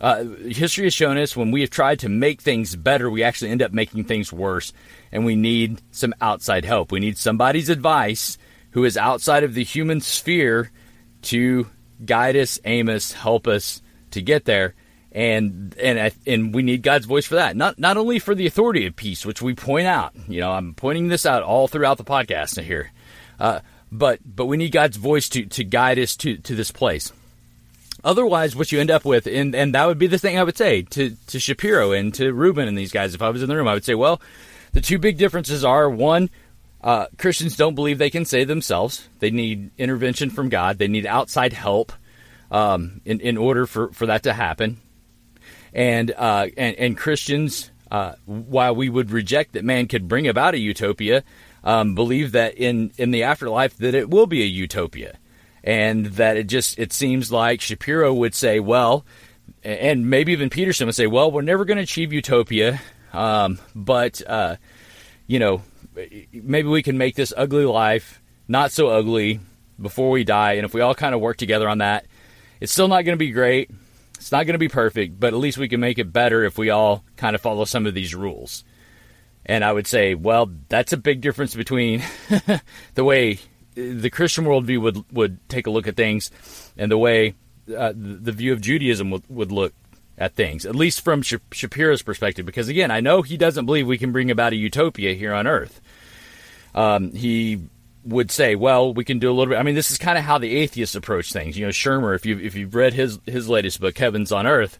[0.00, 3.52] uh, history has shown us when we have tried to make things better, we actually
[3.52, 4.72] end up making things worse,
[5.12, 6.90] and we need some outside help.
[6.90, 8.36] We need somebody's advice
[8.72, 10.72] who is outside of the human sphere
[11.22, 11.70] to
[12.04, 14.74] guide us, aim us, help us to get there.
[15.14, 17.56] And and and we need God's voice for that.
[17.56, 20.12] Not not only for the authority of peace, which we point out.
[20.26, 22.90] You know, I'm pointing this out all throughout the podcast here,
[23.38, 23.60] uh,
[23.92, 27.12] but but we need God's voice to to guide us to to this place.
[28.02, 30.58] Otherwise, what you end up with, and, and that would be the thing I would
[30.58, 33.56] say to, to Shapiro and to Rubin and these guys, if I was in the
[33.56, 34.20] room, I would say, well,
[34.72, 36.28] the two big differences are one,
[36.82, 39.08] uh, Christians don't believe they can save themselves.
[39.20, 40.76] They need intervention from God.
[40.76, 41.94] They need outside help
[42.50, 44.76] um, in, in order for, for that to happen.
[45.74, 50.54] And, uh, and, and Christians, uh, while we would reject that man could bring about
[50.54, 51.24] a utopia,
[51.64, 55.18] um, believe that in, in the afterlife that it will be a utopia
[55.64, 59.04] and that it just it seems like Shapiro would say, well,
[59.64, 62.80] and maybe even Peterson would say, well, we're never going to achieve utopia,
[63.12, 64.56] um, but uh,
[65.26, 65.62] you know,
[66.32, 69.40] maybe we can make this ugly life not so ugly
[69.80, 72.04] before we die, and if we all kind of work together on that,
[72.60, 73.70] it's still not going to be great.
[74.24, 76.56] It's not going to be perfect, but at least we can make it better if
[76.56, 78.64] we all kind of follow some of these rules.
[79.44, 82.02] And I would say, well, that's a big difference between
[82.94, 83.38] the way
[83.74, 86.30] the Christian worldview would would take a look at things,
[86.78, 87.34] and the way
[87.76, 89.74] uh, the view of Judaism would, would look
[90.16, 92.46] at things, at least from Shapiro's perspective.
[92.46, 95.46] Because again, I know he doesn't believe we can bring about a utopia here on
[95.46, 95.82] Earth.
[96.74, 97.60] Um, he
[98.04, 99.58] would say, well, we can do a little bit.
[99.58, 101.56] I mean, this is kind of how the atheists approach things.
[101.58, 104.78] You know, Shermer, if you if you've read his his latest book, Heavens on Earth,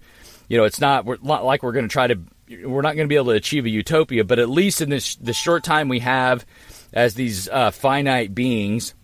[0.49, 2.19] you know, it's not we're not like we're going to try to
[2.65, 5.17] we're not going to be able to achieve a utopia, but at least in this
[5.17, 6.45] the short time we have
[6.93, 8.95] as these uh, finite beings,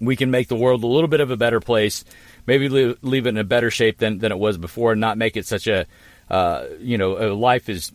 [0.00, 2.04] we can make the world a little bit of a better place.
[2.46, 5.18] Maybe leave, leave it in a better shape than, than it was before, and not
[5.18, 5.86] make it such a,
[6.30, 7.92] uh, you know, a life is,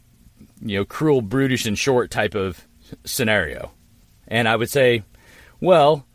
[0.61, 2.67] you know, cruel, brutish, and short type of
[3.05, 3.71] scenario.
[4.27, 5.03] And I would say,
[5.61, 6.05] well,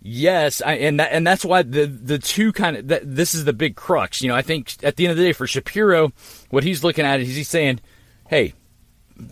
[0.00, 3.44] yes, I, and that, and that's why the the two kind of that, this is
[3.44, 4.22] the big crux.
[4.22, 6.12] You know, I think at the end of the day, for Shapiro,
[6.50, 7.80] what he's looking at is he's saying,
[8.28, 8.52] hey,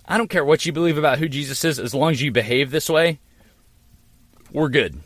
[0.07, 2.71] I don't care what you believe about who Jesus is, as long as you behave
[2.71, 3.21] this way,
[4.51, 4.99] we're good.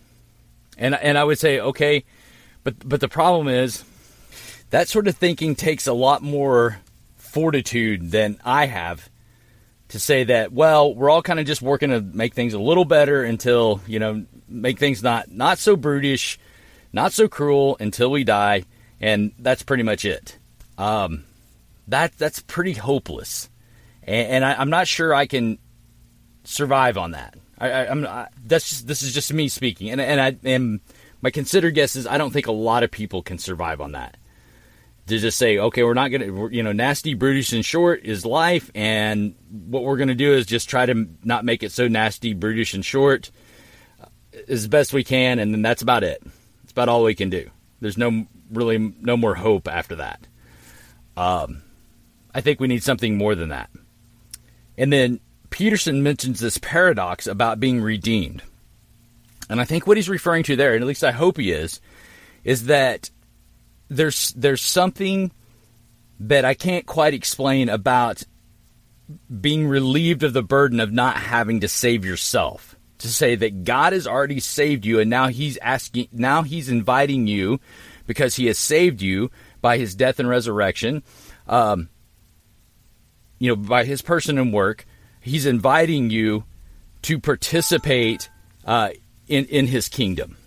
[0.78, 2.04] And and I would say, okay,
[2.62, 3.84] but but the problem is
[4.70, 6.80] that sort of thinking takes a lot more
[7.16, 9.10] fortitude than I have
[9.88, 12.84] to say that, well, we're all kind of just working to make things a little
[12.84, 16.38] better until, you know, make things not not so brutish,
[16.92, 18.64] not so cruel until we die,
[19.00, 20.38] and that's pretty much it.
[20.78, 21.24] Um,
[21.88, 23.48] that that's pretty hopeless
[24.06, 25.58] and, and I, am not sure I can
[26.44, 27.36] survive on that.
[27.58, 28.02] I, am
[28.44, 30.80] that's just this is just me speaking, and and I am
[31.22, 34.16] my considered guess is I don't think a lot of people can survive on that.
[35.08, 38.70] To just say, okay, we're not gonna, you know, nasty, brutish, and short is life,
[38.74, 42.72] and what we're gonna do is just try to not make it so nasty, brutish,
[42.72, 43.30] and short
[44.48, 46.22] as best we can, and then that's about it.
[46.62, 47.50] It's about all we can do.
[47.80, 50.26] There's no really no more hope after that.
[51.16, 51.62] Um,
[52.34, 53.70] I think we need something more than that.
[54.76, 58.42] And then Peterson mentions this paradox about being redeemed.
[59.48, 61.80] And I think what he's referring to there, and at least I hope he is,
[62.42, 63.10] is that
[63.96, 65.32] there's there's something
[66.20, 68.22] that I can't quite explain about
[69.40, 72.76] being relieved of the burden of not having to save yourself.
[72.98, 77.26] To say that God has already saved you and now he's asking now he's inviting
[77.26, 77.60] you
[78.06, 81.02] because he has saved you by his death and resurrection.
[81.46, 81.90] Um,
[83.38, 84.86] you know, by his person and work,
[85.20, 86.44] he's inviting you
[87.02, 88.30] to participate
[88.64, 88.90] uh,
[89.28, 90.38] in in his kingdom.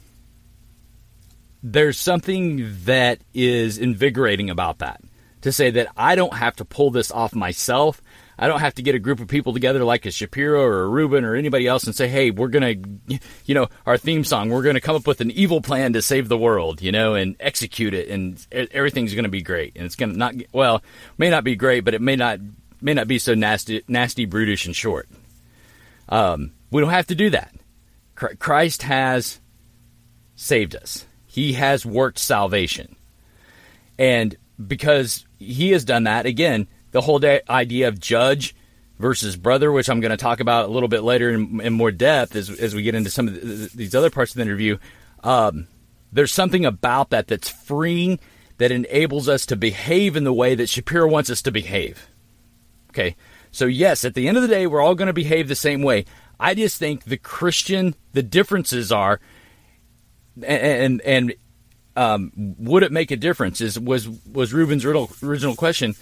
[1.63, 5.01] There's something that is invigorating about that.
[5.41, 8.01] To say that I don't have to pull this off myself.
[8.39, 10.87] I don't have to get a group of people together like a Shapiro or a
[10.87, 12.75] Rubin or anybody else and say, "Hey, we're gonna,
[13.45, 16.27] you know, our theme song, we're gonna come up with an evil plan to save
[16.27, 20.13] the world, you know, and execute it, and everything's gonna be great, and it's gonna
[20.13, 20.83] not well,
[21.17, 22.39] may not be great, but it may not
[22.79, 25.09] may not be so nasty, nasty, brutish, and short.
[26.09, 27.55] Um, we don't have to do that.
[28.15, 29.39] Christ has
[30.35, 31.06] saved us.
[31.37, 32.95] He has worked salvation.
[33.99, 34.35] And
[34.65, 38.55] because he has done that, again, the whole idea of judge
[38.97, 41.91] versus brother, which I'm going to talk about a little bit later in, in more
[41.91, 44.79] depth as, as we get into some of the, these other parts of the interview,
[45.23, 45.67] um,
[46.11, 48.19] there's something about that that's freeing
[48.57, 52.07] that enables us to behave in the way that Shapiro wants us to behave.
[52.89, 53.15] Okay.
[53.51, 55.83] So, yes, at the end of the day, we're all going to behave the same
[55.83, 56.05] way.
[56.39, 59.19] I just think the Christian, the differences are,
[60.43, 61.33] and, and,
[61.95, 63.59] um, would it make a difference?
[63.59, 65.95] Is was was Rubin's original, original question?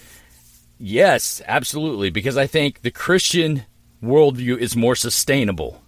[0.78, 3.64] Yes, absolutely, because I think the Christian
[4.02, 5.82] worldview is more sustainable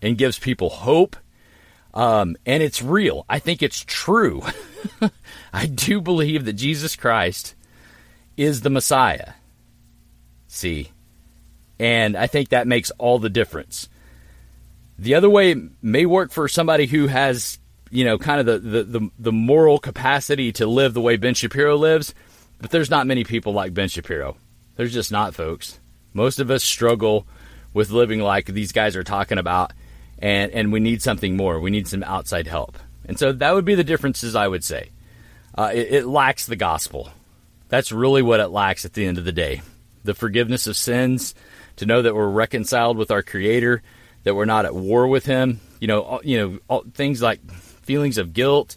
[0.00, 1.16] and gives people hope,
[1.92, 3.26] um, and it's real.
[3.28, 4.42] I think it's true.
[5.52, 7.54] I do believe that Jesus Christ
[8.38, 9.32] is the Messiah.
[10.48, 10.90] See,
[11.78, 13.88] and I think that makes all the difference.
[14.98, 17.58] The other way may work for somebody who has
[17.90, 21.34] you know, kind of the, the, the, the, moral capacity to live the way Ben
[21.34, 22.14] Shapiro lives,
[22.60, 24.36] but there's not many people like Ben Shapiro.
[24.76, 25.78] There's just not, folks.
[26.12, 27.26] Most of us struggle
[27.72, 29.72] with living like these guys are talking about,
[30.18, 31.60] and, and we need something more.
[31.60, 32.78] We need some outside help.
[33.06, 34.90] And so that would be the differences, I would say.
[35.56, 37.10] Uh, it, it lacks the gospel.
[37.68, 39.62] That's really what it lacks at the end of the day
[40.04, 41.34] the forgiveness of sins,
[41.76, 43.82] to know that we're reconciled with our Creator,
[44.22, 45.60] that we're not at war with Him.
[45.80, 47.40] You know, you know, things like
[47.84, 48.76] feelings of guilt,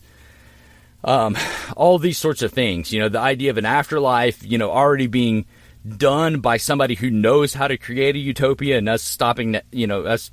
[1.04, 1.38] um,
[1.76, 2.92] all these sorts of things.
[2.92, 5.46] You know, the idea of an afterlife, you know, already being
[5.88, 10.04] done by somebody who knows how to create a utopia and us stopping, you know,
[10.04, 10.32] us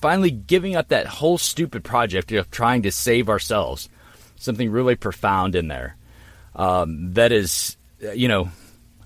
[0.00, 3.88] finally giving up that whole stupid project of trying to save ourselves.
[4.36, 5.96] Something really profound in there
[6.56, 7.76] um, that is,
[8.14, 8.50] you know,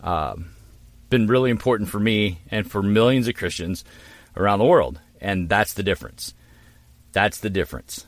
[0.02, 0.50] um,
[1.10, 3.84] been really important for me and for millions of Christians
[4.36, 5.00] around the world.
[5.20, 6.34] And that's the difference.
[7.12, 8.06] That's the difference.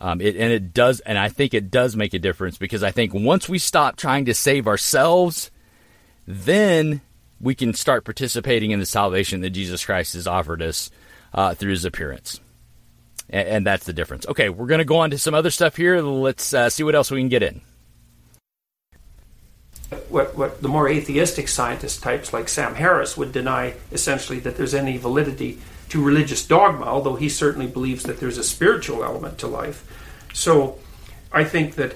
[0.00, 2.90] Um, it, and it does, and I think it does make a difference because I
[2.90, 5.50] think once we stop trying to save ourselves,
[6.26, 7.00] then
[7.40, 10.90] we can start participating in the salvation that Jesus Christ has offered us
[11.32, 12.40] uh, through His appearance,
[13.30, 14.26] and, and, that's the difference.
[14.26, 16.00] Okay, we're going to go on to some other stuff here.
[16.00, 17.60] Let's uh, see what else we can get in.
[20.08, 24.74] What, what the more atheistic scientist types like Sam Harris would deny essentially that there's
[24.74, 25.60] any validity
[25.94, 29.86] to religious dogma, although he certainly believes that there's a spiritual element to life.
[30.32, 30.76] So
[31.32, 31.94] I think that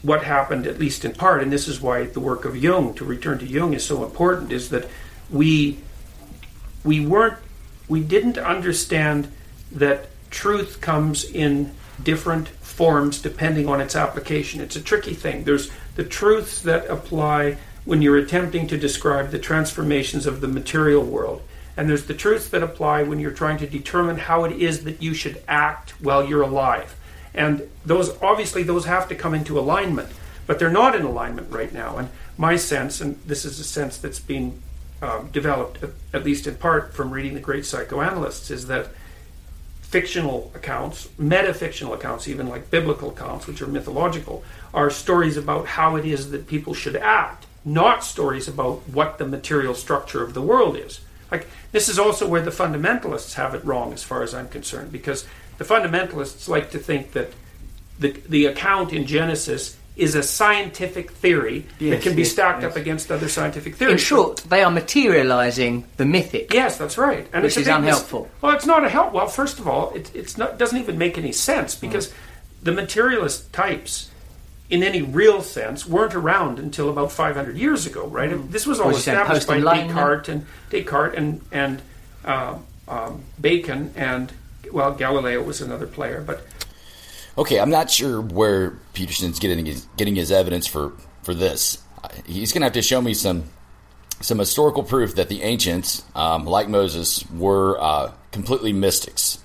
[0.00, 3.04] what happened, at least in part, and this is why the work of Jung, to
[3.04, 4.88] return to Jung, is so important, is that
[5.30, 5.76] we
[6.82, 7.36] we weren't
[7.88, 9.30] we didn't understand
[9.70, 14.62] that truth comes in different forms depending on its application.
[14.62, 15.44] It's a tricky thing.
[15.44, 21.04] There's the truths that apply when you're attempting to describe the transformations of the material
[21.04, 21.42] world
[21.76, 25.02] and there's the truths that apply when you're trying to determine how it is that
[25.02, 26.96] you should act while you're alive.
[27.34, 30.08] And those obviously those have to come into alignment,
[30.46, 31.98] but they're not in alignment right now.
[31.98, 32.08] And
[32.38, 34.62] my sense, and this is a sense that's been
[35.02, 38.88] um, developed at, at least in part from reading the great psychoanalysts, is that
[39.82, 45.96] fictional accounts, metafictional accounts, even like biblical accounts, which are mythological, are stories about how
[45.96, 50.42] it is that people should act, not stories about what the material structure of the
[50.42, 51.00] world is.
[51.30, 54.92] Like this is also where the fundamentalists have it wrong, as far as I'm concerned,
[54.92, 55.26] because
[55.58, 57.30] the fundamentalists like to think that
[57.98, 62.62] the the account in Genesis is a scientific theory Yes, that can be yes, stacked
[62.62, 62.70] yes.
[62.70, 63.92] up against other scientific theories.
[63.94, 66.52] In short, they are materialising the mythic.
[66.52, 67.26] Yes, that's right.
[67.32, 68.28] And Which it's is big mis- unhelpful.
[68.42, 69.14] well, it's not a help.
[69.14, 72.12] Well, first of all, it it's not doesn't even make any sense because
[72.62, 74.10] the materialist types,
[74.68, 78.50] in any real sense, weren't around until about 500 years ago, right?
[78.50, 79.60] This was all Was established by?
[79.60, 81.82] Descartes and Descartes and and
[82.24, 82.58] uh,
[82.88, 84.32] um, Bacon and
[84.72, 86.44] well, Galileo was another player, but
[87.38, 90.92] Okay, I'm not sure where Peterson's getting his, getting his evidence for,
[91.22, 91.82] for this.
[92.24, 93.44] He's going to have to show me some
[94.22, 99.44] some historical proof that the ancients, um, like Moses, were uh, completely mystics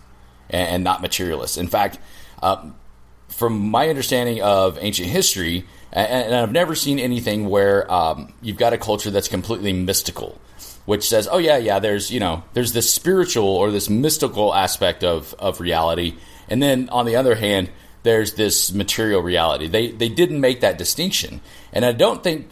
[0.50, 1.58] and, and not materialists.
[1.58, 2.00] In fact,
[2.42, 2.76] um,
[3.32, 8.74] from my understanding of ancient history, and, I've never seen anything where um, you've got
[8.74, 10.40] a culture that's completely mystical,
[10.86, 15.04] which says, "Oh yeah, yeah, there's you know there's this spiritual or this mystical aspect
[15.04, 16.16] of of reality,"
[16.50, 17.70] and then on the other hand,
[18.04, 19.68] there's this material reality.
[19.68, 21.42] They they didn't make that distinction,
[21.74, 22.50] and I don't think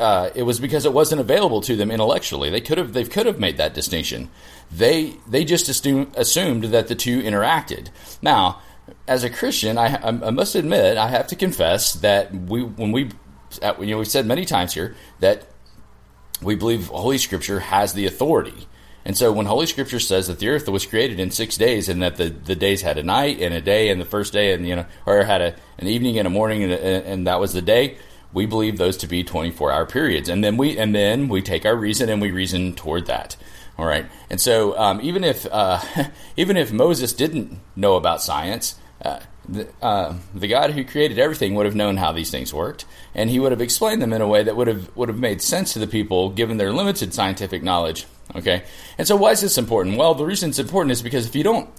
[0.00, 2.48] uh, it was because it wasn't available to them intellectually.
[2.48, 4.30] They could have they could have made that distinction.
[4.70, 7.88] They they just assumed, assumed that the two interacted.
[8.22, 8.62] Now,
[9.06, 13.10] as a Christian, I, I must admit I have to confess that we when we
[13.62, 15.46] uh, you know we've said many times here that
[16.42, 18.66] we believe Holy Scripture has the authority.
[19.04, 22.02] And so when Holy Scripture says that the earth was created in six days and
[22.02, 24.66] that the, the days had a night and a day and the first day and,
[24.68, 27.62] you know, or had a, an evening and a morning and, and that was the
[27.62, 27.96] day,
[28.32, 30.28] we believe those to be 24 hour periods.
[30.28, 33.36] And then we, and then we take our reason and we reason toward that.
[33.80, 34.04] All right.
[34.28, 35.80] And so um, even if, uh,
[36.36, 41.54] even if Moses didn't know about science, uh, the, uh, the God who created everything
[41.54, 44.28] would have known how these things worked, and He would have explained them in a
[44.28, 47.62] way that would have would have made sense to the people, given their limited scientific
[47.62, 48.06] knowledge.
[48.36, 48.64] Okay,
[48.98, 49.96] and so why is this important?
[49.96, 51.70] Well, the reason it's important is because if you don't,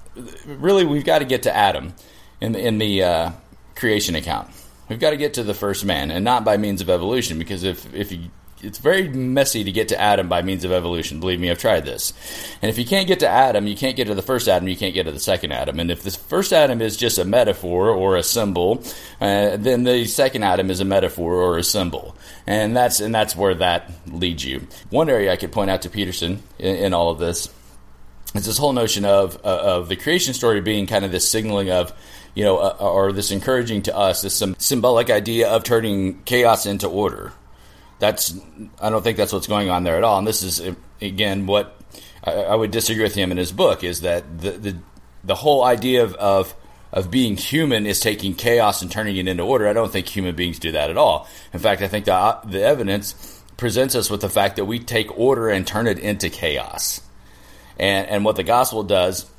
[0.47, 1.93] really, we've got to get to Adam
[2.41, 3.31] in the, in the uh,
[3.75, 4.49] creation account.
[4.89, 7.63] We've got to get to the first man, and not by means of evolution, because
[7.63, 8.31] if if you
[8.63, 11.19] it's very messy to get to Adam by means of evolution.
[11.19, 12.13] Believe me, I've tried this.
[12.61, 14.75] And if you can't get to Adam, you can't get to the first Adam, you
[14.75, 15.79] can't get to the second Adam.
[15.79, 18.83] And if the first Adam is just a metaphor or a symbol,
[19.19, 22.15] uh, then the second Adam is a metaphor or a symbol.
[22.45, 24.67] And that's and that's where that leads you.
[24.89, 27.49] One area I could point out to Peterson in, in all of this
[28.35, 31.71] is this whole notion of uh, of the creation story being kind of this signaling
[31.71, 31.93] of
[32.33, 36.87] you know, uh, or this encouraging to us, this symbolic idea of turning chaos into
[36.87, 37.33] order
[38.01, 38.33] that's
[38.81, 40.17] I don't think that's what's going on there at all.
[40.17, 41.79] And this is again what
[42.23, 44.77] I, I would disagree with him in his book is that the the,
[45.23, 46.55] the whole idea of, of
[46.91, 49.67] of being human is taking chaos and turning it into order.
[49.67, 51.29] I don't think human beings do that at all.
[51.53, 55.15] In fact, I think the the evidence presents us with the fact that we take
[55.17, 57.01] order and turn it into chaos.
[57.77, 59.30] And and what the gospel does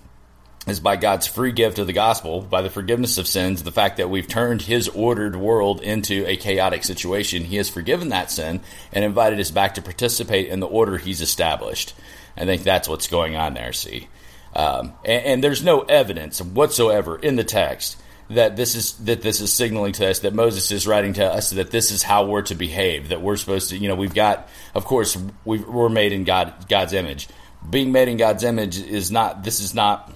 [0.66, 3.96] is by God's free gift of the gospel, by the forgiveness of sins, the fact
[3.96, 7.44] that we've turned his ordered world into a chaotic situation.
[7.44, 8.60] He has forgiven that sin
[8.92, 11.94] and invited us back to participate in the order he's established.
[12.36, 14.08] I think that's what's going on there, see.
[14.54, 17.96] Um, and, and, there's no evidence whatsoever in the text
[18.28, 21.50] that this is that this is signaling to us that Moses is writing to us
[21.50, 23.08] that this is how we're to behave.
[23.08, 26.68] That we're supposed to, you know, we've got, of course, we are made in God
[26.68, 27.28] God's image.
[27.68, 29.42] Being made in God's image is not.
[29.42, 30.12] This is not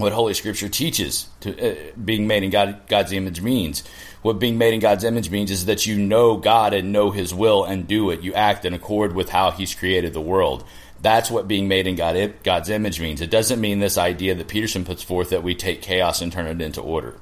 [0.00, 3.84] what Holy Scripture teaches to uh, being made in God, God's image means.
[4.22, 7.32] What being made in God's image means is that you know God and know His
[7.32, 8.20] will and do it.
[8.20, 10.64] You act in accord with how He's created the world.
[11.02, 13.20] That's what being made in God, God's image means.
[13.20, 16.46] It doesn't mean this idea that Peterson puts forth that we take chaos and turn
[16.46, 17.16] it into order.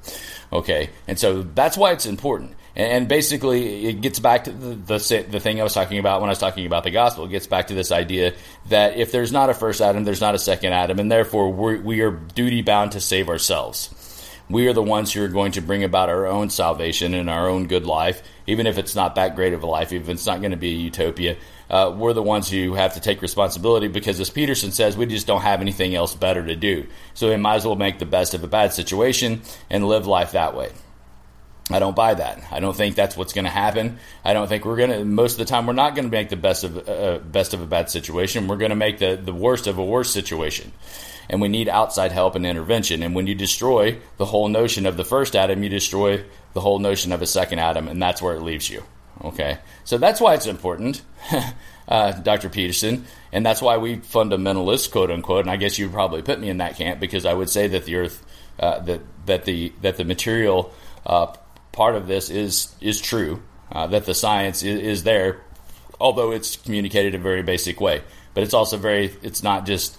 [0.51, 2.55] Okay, and so that's why it's important.
[2.79, 6.29] And basically, it gets back to the, the, the thing I was talking about when
[6.29, 7.25] I was talking about the gospel.
[7.25, 8.35] It gets back to this idea
[8.69, 11.81] that if there's not a first Adam, there's not a second Adam, and therefore we're,
[11.81, 13.93] we are duty bound to save ourselves.
[14.49, 17.49] We are the ones who are going to bring about our own salvation and our
[17.49, 20.25] own good life, even if it's not that great of a life, even if it's
[20.25, 21.35] not going to be a utopia.
[21.69, 25.27] Uh, we're the ones who have to take responsibility because, as Peterson says, we just
[25.27, 26.87] don't have anything else better to do.
[27.13, 30.31] So we might as well make the best of a bad situation and live life
[30.31, 30.71] that way.
[31.71, 32.41] I don't buy that.
[32.51, 33.99] I don't think that's what's going to happen.
[34.25, 35.05] I don't think we're going to.
[35.05, 37.61] Most of the time, we're not going to make the best of uh, best of
[37.61, 38.47] a bad situation.
[38.47, 40.71] We're going to make the the worst of a worse situation,
[41.29, 43.03] and we need outside help and intervention.
[43.03, 46.79] And when you destroy the whole notion of the first Adam, you destroy the whole
[46.79, 48.83] notion of a second Adam, and that's where it leaves you.
[49.23, 51.03] Okay, so that's why it's important,
[51.87, 52.49] uh, Dr.
[52.49, 55.41] Peterson, and that's why we fundamentalists, quote unquote.
[55.41, 57.85] And I guess you'd probably put me in that camp because I would say that
[57.85, 58.25] the Earth,
[58.59, 60.73] uh, that that the that the material
[61.05, 61.27] uh,
[61.79, 65.39] part of this is is true, uh, that the science is, is, there,
[65.97, 68.03] although it's communicated in a very basic way.
[68.33, 69.97] But it's also very, it's not just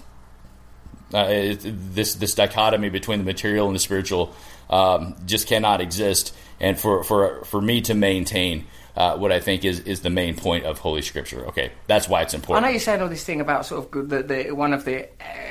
[1.15, 1.61] uh, it,
[1.95, 4.35] this this dichotomy between the material and the spiritual
[4.69, 6.35] um, just cannot exist.
[6.61, 8.67] And for for for me to maintain.
[8.97, 11.47] Uh, what I think is, is the main point of Holy Scripture.
[11.47, 12.65] Okay, that's why it's important.
[12.65, 15.09] I know you're saying all this thing about sort of the, the one of the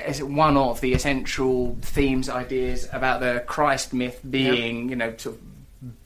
[0.07, 5.15] is it one of the essential themes, ideas about the Christ myth being, you know,
[5.17, 5.49] sort of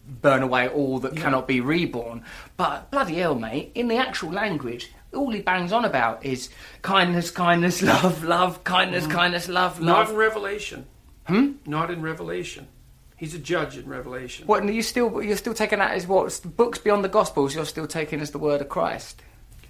[0.07, 1.21] burn away all that yeah.
[1.21, 2.23] cannot be reborn.
[2.57, 6.49] But bloody hell, mate, in the actual language, all he bangs on about is
[6.81, 9.11] kindness, kindness, love, love, kindness, mm.
[9.11, 10.07] kindness, love, love.
[10.07, 10.85] Not in Revelation.
[11.25, 11.51] Hmm?
[11.65, 12.67] Not in Revelation.
[13.15, 14.47] He's a judge in Revelation.
[14.47, 14.63] What?
[14.63, 17.55] And you still you're still taking that as what books beyond the Gospels?
[17.55, 19.21] You're still taking as the word of Christ.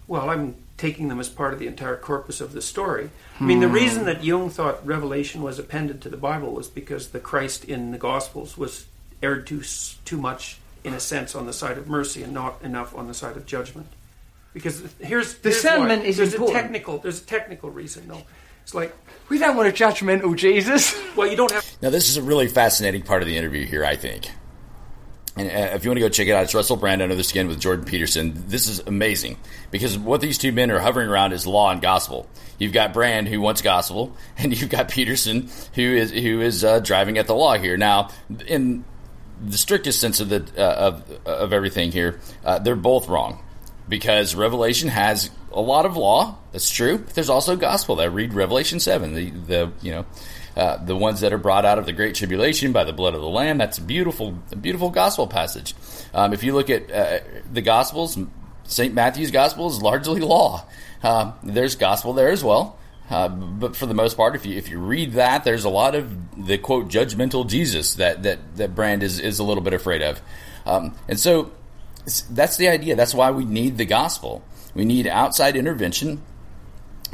[0.07, 3.09] Well, I'm taking them as part of the entire corpus of the story.
[3.39, 3.75] I mean, the hmm.
[3.75, 7.91] reason that Jung thought Revelation was appended to the Bible was because the Christ in
[7.91, 8.87] the Gospels was
[9.23, 9.63] erred too
[10.05, 13.13] too much in a sense on the side of mercy and not enough on the
[13.13, 13.87] side of judgment.
[14.53, 16.57] Because here's discernment here's is there's important.
[16.57, 18.21] a technical there's a technical reason though.
[18.61, 18.95] It's like
[19.29, 20.99] we don't want a judgmental Jesus.
[21.15, 21.63] Well, you don't have.
[21.79, 23.85] Now, this is a really fascinating part of the interview here.
[23.85, 24.31] I think
[25.35, 27.23] And uh, if you want to go check it out, it's Russell Brand Under the
[27.23, 28.33] Skin with Jordan Peterson.
[28.47, 29.37] This is amazing
[29.69, 32.27] because what these two men are hovering around is law and gospel.
[32.57, 36.79] You've got Brand who wants gospel, and you've got Peterson who is who is uh,
[36.79, 37.77] driving at the law here.
[37.77, 38.09] Now,
[38.47, 38.83] in
[39.43, 43.43] the strictest sense of the uh, of of everything here, uh, they're both wrong
[43.87, 46.37] because Revelation has a lot of law.
[46.51, 46.99] That's true.
[46.99, 47.99] But there's also gospel.
[47.99, 49.13] I read Revelation seven.
[49.13, 50.05] The the you know.
[50.55, 53.21] Uh, the ones that are brought out of the great tribulation by the blood of
[53.21, 55.73] the lamb that's a beautiful a beautiful gospel passage
[56.13, 57.17] um, if you look at uh,
[57.51, 58.19] the gospels
[58.65, 60.63] st matthew's gospel is largely law
[61.01, 62.77] uh, there's gospel there as well
[63.09, 65.95] uh, but for the most part, if you if you read that, there's a lot
[65.95, 70.01] of the quote judgmental Jesus that that that Brand is is a little bit afraid
[70.01, 70.21] of,
[70.65, 71.51] um, and so
[72.31, 72.95] that's the idea.
[72.95, 74.43] That's why we need the gospel.
[74.73, 76.21] We need outside intervention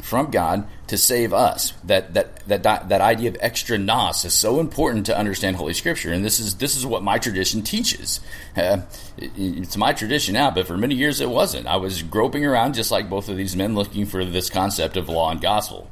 [0.02, 1.72] from God to save us.
[1.84, 6.12] That that that that idea of extra nos is so important to understand Holy Scripture,
[6.12, 8.20] and this is this is what my tradition teaches.
[8.56, 8.82] Uh,
[9.16, 11.66] it, it's my tradition now, but for many years it wasn't.
[11.66, 15.08] I was groping around just like both of these men, looking for this concept of
[15.08, 15.90] law and gospel,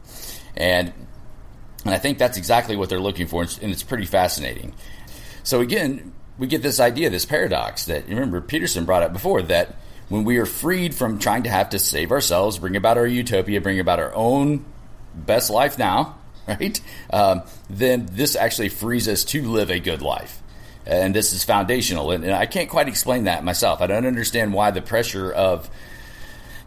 [0.57, 0.93] and
[1.85, 4.75] and I think that's exactly what they're looking for, and it's pretty fascinating.
[5.43, 9.75] So again, we get this idea, this paradox that remember Peterson brought up before that
[10.09, 13.61] when we are freed from trying to have to save ourselves, bring about our utopia,
[13.61, 14.65] bring about our own
[15.15, 16.17] best life now,
[16.49, 16.81] right?
[17.13, 20.43] Um, then this actually frees us to live a good life.
[20.87, 22.13] And this is foundational.
[22.13, 23.83] And, and I can't quite explain that myself.
[23.83, 25.69] I don't understand why the pressure of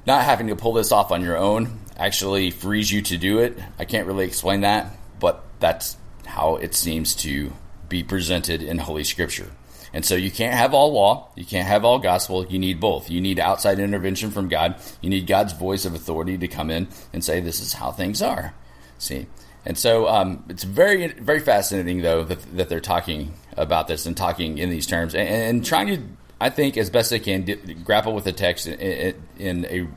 [0.06, 3.58] not having to pull this off on your own actually frees you to do it.
[3.80, 7.52] I can't really explain that, but that's how it seems to
[7.90, 9.52] be presented in Holy Scripture.
[9.94, 13.10] And so you can't have all law, you can't have all gospel, you need both.
[13.10, 16.88] You need outside intervention from God, you need God's voice of authority to come in
[17.12, 18.54] and say, this is how things are.
[18.98, 19.28] See?
[19.66, 24.18] And so um, it's very, very fascinating, though, that, that, they're talking about this and
[24.18, 26.02] talking in these terms and, and trying to,
[26.40, 27.46] I think, as best they can,
[27.84, 29.88] grapple with the text in, in a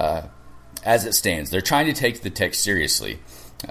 [0.00, 0.26] uh,
[0.84, 1.50] as it stands.
[1.50, 3.18] They're trying to take the text seriously.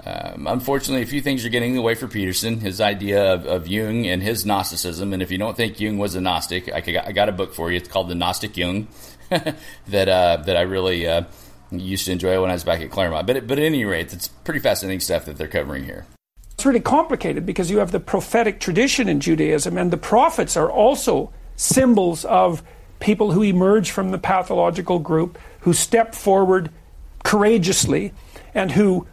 [0.04, 2.60] Um, unfortunately, a few things are getting in the way for Peterson.
[2.60, 6.14] His idea of, of, Jung and his Gnosticism, and if you don't think Jung was
[6.14, 7.76] a Gnostic, I got, I got a book for you.
[7.76, 8.88] It's called The Gnostic Jung
[9.30, 11.24] that uh, that I really uh,
[11.70, 13.26] used to enjoy when I was back at Claremont.
[13.26, 16.06] But but at any rate, it's pretty fascinating stuff that they're covering here.
[16.52, 20.70] It's really complicated because you have the prophetic tradition in Judaism, and the prophets are
[20.70, 22.62] also symbols of
[23.00, 26.70] people who emerge from the pathological group, who step forward
[27.24, 28.12] courageously,
[28.54, 29.06] and who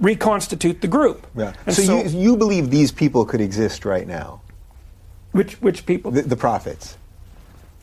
[0.00, 1.26] reconstitute the group.
[1.36, 1.52] Yeah.
[1.66, 4.40] So, so, you, you believe these people could exist right now?
[5.32, 6.10] Which which people?
[6.10, 6.96] The, the prophets.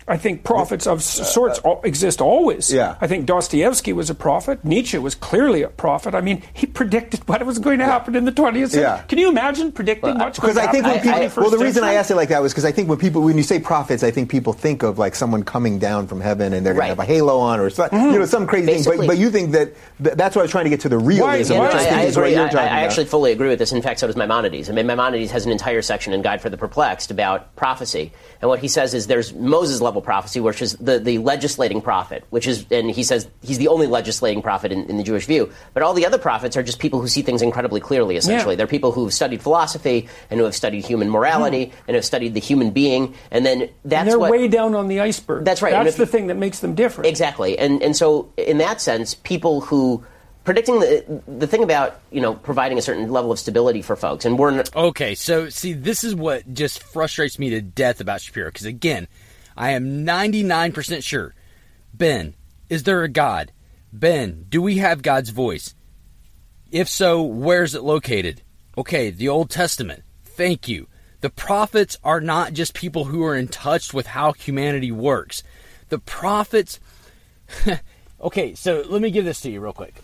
[0.10, 2.72] I think prophets of sorts uh, exist always.
[2.74, 2.98] Yeah.
[3.00, 4.66] I think Dostoevsky was a prophet.
[4.66, 6.16] Nietzsche was clearly a prophet.
[6.16, 8.82] I mean, he predicted what was going to happen in the 20th century.
[8.82, 9.04] Yeah.
[9.04, 10.82] Can you imagine predicting well, what's going to happen?
[10.82, 12.66] Because I think when people, well, the reason I asked it like that was because
[12.66, 15.44] I think when people, when you say prophets, I think people think of like someone
[15.44, 16.96] coming down from heaven and they're going right.
[16.96, 18.14] to have a halo on or some, mm-hmm.
[18.14, 19.08] you know some crazy Basically, thing.
[19.08, 21.54] But, but you think that that's what I was trying to get to the realism.
[21.54, 22.36] Why, why, I, I, agree.
[22.36, 23.72] I, I actually fully agree with this.
[23.72, 24.70] In fact, so does Maimonides.
[24.70, 28.50] I mean, Maimonides has an entire section in Guide for the Perplexed about prophecy, and
[28.50, 32.48] what he says is there's Moses level prophecy, which is the, the legislating prophet, which
[32.48, 35.52] is, and he says he's the only legislating prophet in, in, the Jewish view.
[35.74, 38.54] But all the other prophets are just people who see things incredibly clearly, essentially.
[38.54, 38.58] Yeah.
[38.58, 41.74] They're people who have studied philosophy and who have studied human morality mm.
[41.88, 43.16] and have studied the human being.
[43.32, 45.46] And then that's and they're what, way down on the iceberg.
[45.46, 45.72] That's right.
[45.72, 47.08] That's the thing that makes them different.
[47.08, 47.58] Exactly.
[47.58, 50.06] And, and so, in that sense, people who
[50.50, 54.26] predicting the the thing about you know providing a certain level of stability for folks
[54.26, 58.50] and we're okay so see this is what just frustrates me to death about shapiro
[58.50, 59.08] because again
[59.60, 61.36] i am 99% sure
[61.94, 62.34] Ben,
[62.70, 63.52] is there a God?
[63.92, 65.76] Ben, do we have God's voice?
[66.72, 68.42] If so, where is it located?
[68.78, 70.04] Okay, the Old Testament.
[70.24, 70.88] Thank you.
[71.22, 75.44] The prophets are not just people who are in touch with how humanity works.
[75.90, 76.80] The prophets.
[78.22, 79.96] okay, so let me give this to you real quick.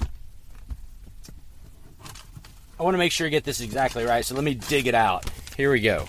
[2.77, 4.95] I want to make sure I get this exactly right, so let me dig it
[4.95, 5.23] out.
[5.55, 6.07] Here we go.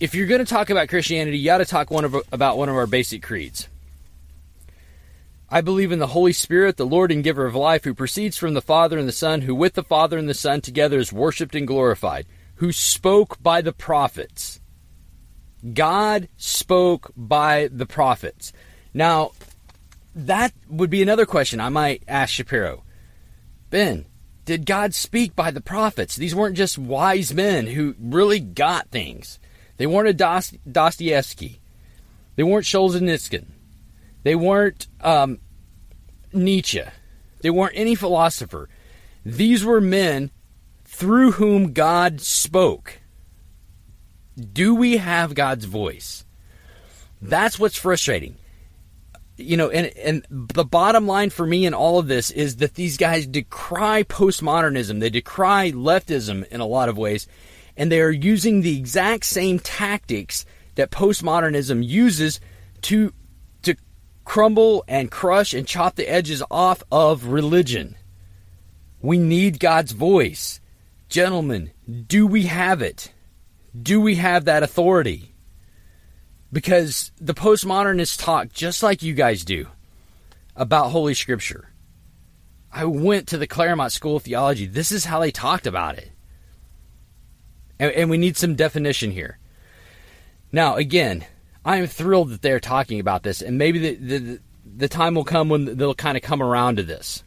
[0.00, 2.68] If you're going to talk about Christianity, you got to talk one of, about one
[2.68, 3.68] of our basic creeds.
[5.50, 8.54] I believe in the Holy Spirit, the Lord and giver of life, who proceeds from
[8.54, 11.56] the Father and the Son, who with the Father and the Son together is worshiped
[11.56, 12.26] and glorified,
[12.56, 14.60] who spoke by the prophets.
[15.72, 18.52] God spoke by the prophets.
[18.94, 19.32] Now,
[20.14, 22.84] that would be another question I might ask Shapiro.
[23.70, 24.04] Ben,
[24.44, 26.14] did God speak by the prophets?
[26.14, 29.40] These weren't just wise men who really got things.
[29.78, 31.60] They weren't a Dostoevsky.
[32.36, 33.46] They weren't Solzhenitsyn.
[34.22, 35.38] They weren't um,
[36.32, 36.82] Nietzsche.
[37.40, 38.68] They weren't any philosopher.
[39.24, 40.30] These were men
[40.84, 43.00] through whom God spoke.
[44.52, 46.24] Do we have God's voice?
[47.20, 48.36] That's what's frustrating.
[49.36, 52.74] You know, and and the bottom line for me in all of this is that
[52.74, 54.98] these guys decry postmodernism.
[54.98, 57.28] They decry leftism in a lot of ways,
[57.78, 62.40] and they are using the exact same tactics that postmodernism uses
[62.82, 63.14] to
[63.62, 63.76] to
[64.24, 67.96] crumble and crush and chop the edges off of religion.
[69.00, 70.60] We need God's voice.
[71.08, 71.70] Gentlemen,
[72.06, 73.12] do we have it?
[73.80, 75.34] Do we have that authority?
[76.52, 79.68] Because the postmodernists talk just like you guys do
[80.56, 81.70] about Holy Scripture.
[82.72, 84.66] I went to the Claremont School of Theology.
[84.66, 86.10] This is how they talked about it.
[87.78, 89.38] And, and we need some definition here.
[90.52, 91.26] Now, again,
[91.64, 94.40] I am thrilled that they're talking about this, and maybe the, the,
[94.76, 97.22] the time will come when they'll kind of come around to this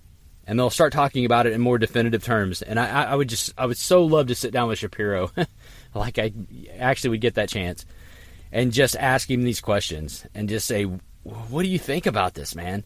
[0.51, 2.61] and they'll start talking about it in more definitive terms.
[2.61, 5.31] And I, I would just, I would so love to sit down with Shapiro,
[5.93, 6.33] like I
[6.77, 7.85] actually would get that chance,
[8.51, 12.55] and just ask him these questions and just say, "What do you think about this,
[12.55, 12.83] man?"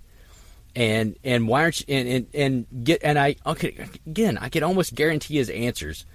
[0.76, 4.62] And and why aren't you and and, and get and I okay again I could
[4.62, 6.06] almost guarantee his answers,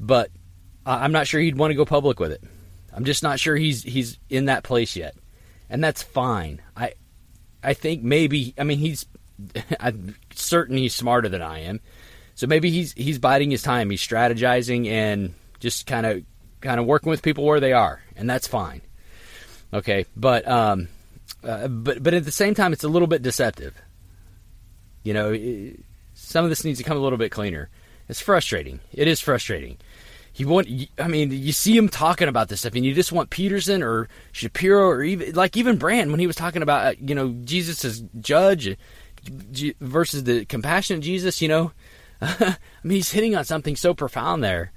[0.00, 0.30] but
[0.86, 2.42] I'm not sure he'd want to go public with it.
[2.92, 5.16] I'm just not sure he's he's in that place yet,
[5.68, 6.62] and that's fine.
[6.76, 6.92] I
[7.62, 9.04] I think maybe I mean he's
[9.80, 11.80] I'm certain he's smarter than I am.
[12.34, 13.90] So maybe he's he's biding his time.
[13.90, 16.22] He's strategizing and just kind of
[16.60, 18.82] kind of working with people where they are, and that's fine.
[19.74, 20.88] Okay, but um,
[21.42, 23.74] uh, but but at the same time, it's a little bit deceptive.
[25.02, 25.72] You know,
[26.14, 27.68] some of this needs to come a little bit cleaner.
[28.08, 28.80] It's frustrating.
[28.92, 29.78] It is frustrating.
[30.36, 30.68] You want,
[30.98, 34.08] I mean, you see him talking about this stuff, and you just want Peterson or
[34.32, 37.84] Shapiro or even like even Brand when he was talking about uh, you know Jesus
[37.86, 38.76] as judge
[39.80, 41.72] versus the compassionate Jesus, you know,
[42.20, 44.72] I mean, he's hitting on something so profound there,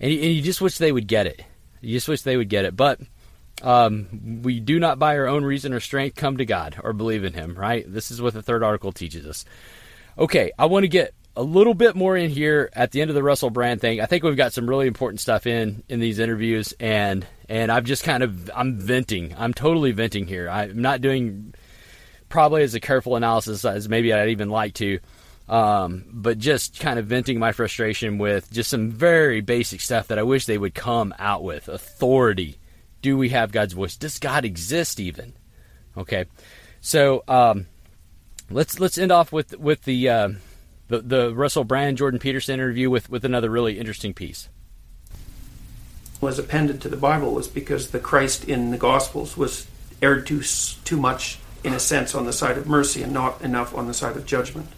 [0.00, 1.44] and you, and you, just wish they would get it.
[1.80, 2.76] You just wish they would get it.
[2.76, 3.00] But
[3.62, 7.24] um, we do not, by our own reason or strength, come to God or believe
[7.24, 7.54] in Him.
[7.54, 7.84] Right?
[7.86, 9.44] This is what the third article teaches us.
[10.18, 13.14] Okay, I want to get a little bit more in here at the end of
[13.14, 14.00] the Russell Brand thing.
[14.00, 17.84] I think we've got some really important stuff in in these interviews, and and I've
[17.84, 19.34] just kind of I'm venting.
[19.36, 20.48] I'm totally venting here.
[20.48, 21.54] I'm not doing
[22.28, 24.98] probably as a careful analysis as maybe I'd even like to.
[25.48, 30.18] Um, but just kind of venting my frustration with just some very basic stuff that
[30.18, 31.68] I wish they would come out with.
[31.68, 32.58] Authority.
[33.02, 33.96] Do we have God's voice?
[33.96, 35.34] Does God exist even?
[35.98, 36.24] Okay.
[36.80, 37.66] So um,
[38.50, 40.28] let's let's end off with with the, uh,
[40.88, 44.48] the the Russell Brand Jordan Peterson interview with with another really interesting piece.
[46.20, 49.66] Was appended to the Bible was because the Christ in the Gospels was
[50.00, 50.42] erred too
[50.84, 53.94] too much in a sense, on the side of mercy and not enough on the
[53.94, 54.68] side of judgment.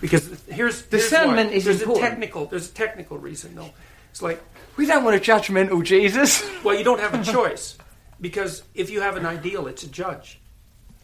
[0.00, 2.06] Because here's discernment here's is there's important.
[2.06, 3.70] a technical there's a technical reason though.
[4.10, 4.42] It's like
[4.76, 6.42] we don't want a judgmental oh, Jesus.
[6.64, 7.76] well, you don't have a choice
[8.20, 10.40] because if you have an ideal, it's a judge.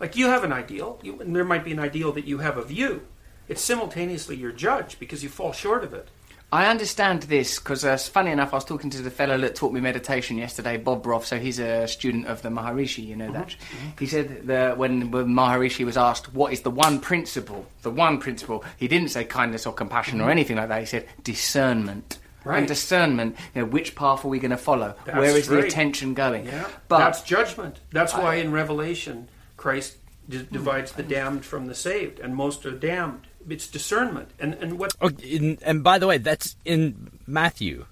[0.01, 2.57] Like you have an ideal, you, and there might be an ideal that you have
[2.57, 3.03] of you.
[3.49, 6.09] It's simultaneously your judge because you fall short of it.
[6.51, 9.75] I understand this because, uh, funny enough, I was talking to the fellow that taught
[9.75, 11.27] me meditation yesterday, Bob Roth.
[11.27, 13.49] So he's a student of the Maharishi, you know that.
[13.49, 13.77] Mm-hmm.
[13.77, 13.99] Mm-hmm.
[13.99, 17.67] He said that when, when Maharishi was asked, What is the one principle?
[17.83, 20.31] The one principle, he didn't say kindness or compassion or mm-hmm.
[20.31, 20.81] anything like that.
[20.81, 22.19] He said discernment.
[22.45, 22.59] Right.
[22.59, 24.95] And discernment, you know, which path are we going to follow?
[25.05, 26.47] That's Where is the attention going?
[26.47, 27.81] Yeah, But that's judgment.
[27.93, 29.29] That's why in Revelation,
[29.59, 29.97] Christ
[30.29, 33.28] d- divides the damned from the saved, and most are damned.
[33.49, 37.87] It's discernment, and and what Oh, in, and by the way, that's in Matthew.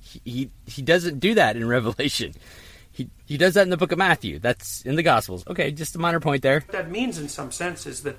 [0.00, 2.34] He, he he doesn't do that in Revelation.
[2.92, 4.38] He he does that in the book of Matthew.
[4.38, 5.44] That's in the Gospels.
[5.46, 6.64] Okay, just a minor point there.
[6.72, 8.16] that means in some sense is that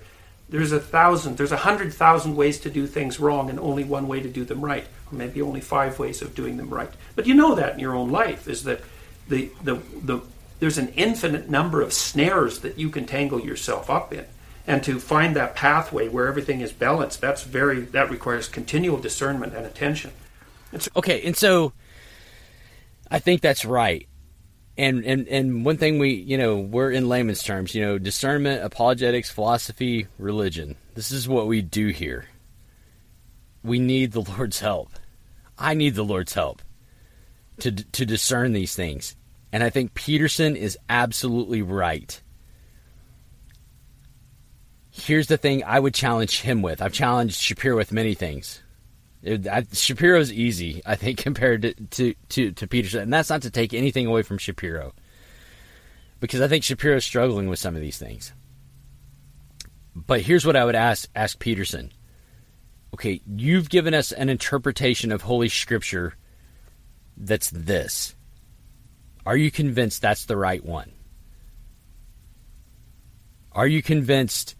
[0.49, 4.07] there's a thousand, there's a hundred thousand ways to do things wrong, and only one
[4.07, 6.91] way to do them right, or maybe only five ways of doing them right.
[7.15, 8.81] But you know that in your own life is that
[9.27, 10.21] the the the
[10.59, 14.25] there's an infinite number of snares that you can tangle yourself up in.
[14.67, 19.55] And to find that pathway where everything is balanced, that's very that requires continual discernment
[19.55, 20.11] and attention.
[20.95, 21.71] Okay, and so
[23.09, 24.07] I think that's right.
[24.77, 28.63] And and and one thing we you know we're in layman's terms you know discernment,
[28.63, 30.75] apologetics, philosophy, religion.
[30.93, 32.25] This is what we do here.
[33.63, 34.91] We need the Lord's help.
[35.57, 36.61] I need the Lord's help
[37.59, 39.15] to to discern these things.
[39.51, 42.21] And I think Peterson is absolutely right.
[44.97, 46.81] Here's the thing I would challenge him with.
[46.81, 48.61] I've challenged Shapiro with many things.
[49.21, 53.01] It- I, Shapiro's easy, I think, compared to, to, to, to Peterson.
[53.01, 54.93] And that's not to take anything away from Shapiro.
[56.19, 58.33] Because I think Shapiro's struggling with some of these things.
[59.95, 61.91] But here's what I would ask ask Peterson.
[62.93, 66.15] Okay, you've given us an interpretation of Holy Scripture
[67.15, 68.15] that's this.
[69.25, 70.91] Are you convinced that's the right one?
[73.51, 74.55] Are you convinced?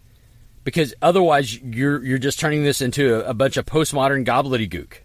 [0.68, 4.96] Because otherwise, you're you're just turning this into a, a bunch of postmodern gobbledygook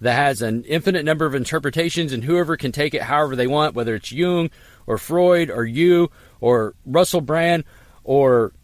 [0.00, 3.74] that has an infinite number of interpretations, and whoever can take it however they want,
[3.74, 4.48] whether it's Jung
[4.86, 6.10] or Freud or you
[6.40, 7.64] or Russell Brand
[8.02, 8.54] or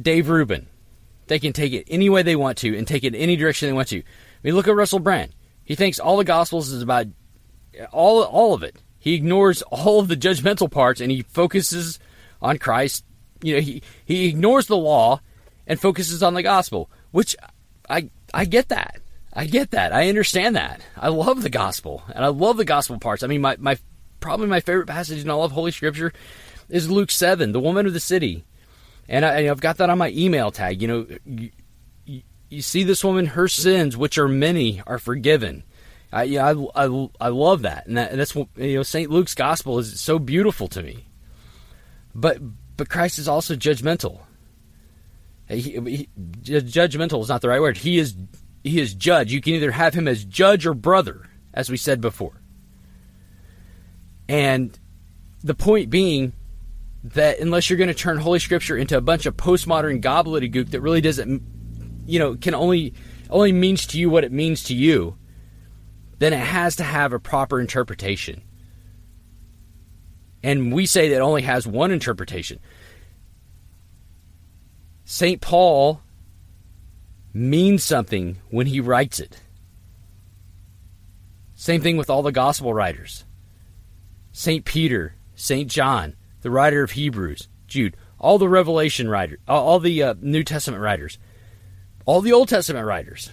[0.00, 0.66] Dave Rubin,
[1.26, 3.74] they can take it any way they want to and take it any direction they
[3.74, 3.98] want to.
[3.98, 4.02] I
[4.42, 5.34] mean, look at Russell Brand.
[5.62, 7.04] He thinks all the Gospels is about
[7.92, 8.82] all all of it.
[8.98, 11.98] He ignores all of the judgmental parts and he focuses
[12.40, 13.04] on Christ.
[13.42, 15.20] You know, he he ignores the law
[15.66, 17.36] and focuses on the gospel, which
[17.88, 19.00] I I get that.
[19.32, 19.92] I get that.
[19.92, 20.80] I understand that.
[20.96, 23.22] I love the gospel and I love the gospel parts.
[23.22, 23.78] I mean, my my
[24.20, 26.12] probably my favorite passage in all of Holy Scripture
[26.68, 28.44] is Luke seven, the woman of the city,
[29.08, 30.80] and I, I've got that on my email tag.
[30.82, 31.50] You know, you,
[32.48, 35.64] you, see this woman, her sins, which are many, are forgiven.
[36.12, 38.82] I, I, I, I love that, and that, that's what you know.
[38.82, 41.06] Saint Luke's gospel is so beautiful to me.
[42.14, 42.38] But
[42.80, 44.20] but Christ is also judgmental.
[45.46, 46.08] He, he,
[46.40, 47.76] judgmental is not the right word.
[47.76, 48.16] He is
[48.64, 49.30] he is judge.
[49.30, 52.40] You can either have him as judge or brother, as we said before.
[54.30, 54.78] And
[55.44, 56.32] the point being
[57.04, 60.80] that unless you're going to turn Holy Scripture into a bunch of postmodern gobbledygook that
[60.80, 61.42] really doesn't,
[62.06, 62.94] you know, can only
[63.28, 65.18] only means to you what it means to you,
[66.18, 68.40] then it has to have a proper interpretation.
[70.42, 72.58] And we say that only has one interpretation.
[75.04, 75.40] St.
[75.40, 76.00] Paul
[77.32, 79.40] means something when he writes it.
[81.54, 83.24] Same thing with all the gospel writers.
[84.32, 84.64] St.
[84.64, 85.68] Peter, St.
[85.68, 90.82] John, the writer of Hebrews, Jude, all the Revelation writers, all the uh, New Testament
[90.82, 91.18] writers,
[92.06, 93.30] all the Old Testament writers.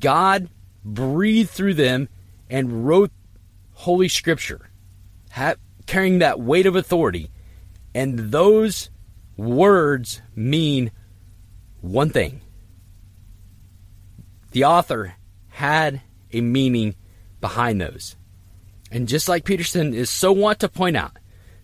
[0.00, 0.48] God
[0.84, 2.08] breathed through them
[2.48, 3.10] and wrote
[3.74, 4.69] Holy Scripture,
[5.86, 7.30] carrying that weight of authority.
[7.94, 8.90] And those
[9.36, 10.92] words mean
[11.80, 12.42] one thing
[14.52, 15.14] the author
[15.48, 16.00] had
[16.32, 16.94] a meaning
[17.40, 18.16] behind those.
[18.90, 21.12] And just like Peterson is so want to point out,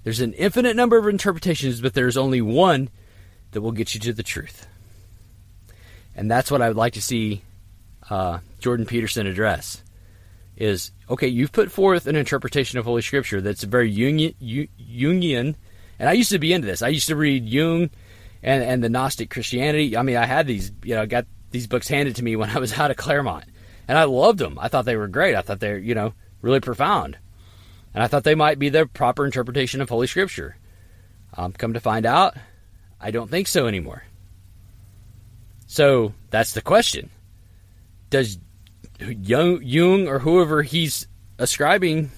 [0.05, 2.89] there's an infinite number of interpretations, but there's only one
[3.51, 4.69] that will get you to the truth.
[6.14, 7.43] And that's what I would like to see
[8.09, 9.83] uh, Jordan Peterson address
[10.57, 15.55] is okay, you've put forth an interpretation of Holy Scripture that's very Jungian,
[15.99, 16.83] and I used to be into this.
[16.83, 17.91] I used to read Jung
[18.43, 19.97] and, and the Gnostic Christianity.
[19.97, 22.59] I mean, I had these, you know, got these books handed to me when I
[22.59, 23.45] was out of Claremont,
[23.87, 24.59] and I loved them.
[24.61, 25.37] I thought they were great.
[25.37, 27.19] I thought they're, you know, really profound,
[27.95, 30.57] and I thought they might be the proper interpretation of Holy Scripture.
[31.37, 32.35] Um, come to find out,
[33.01, 34.05] I don't think so anymore.
[35.67, 37.11] So that's the question
[38.11, 38.39] does
[39.01, 41.07] Jung or whoever he's
[41.38, 42.11] ascribing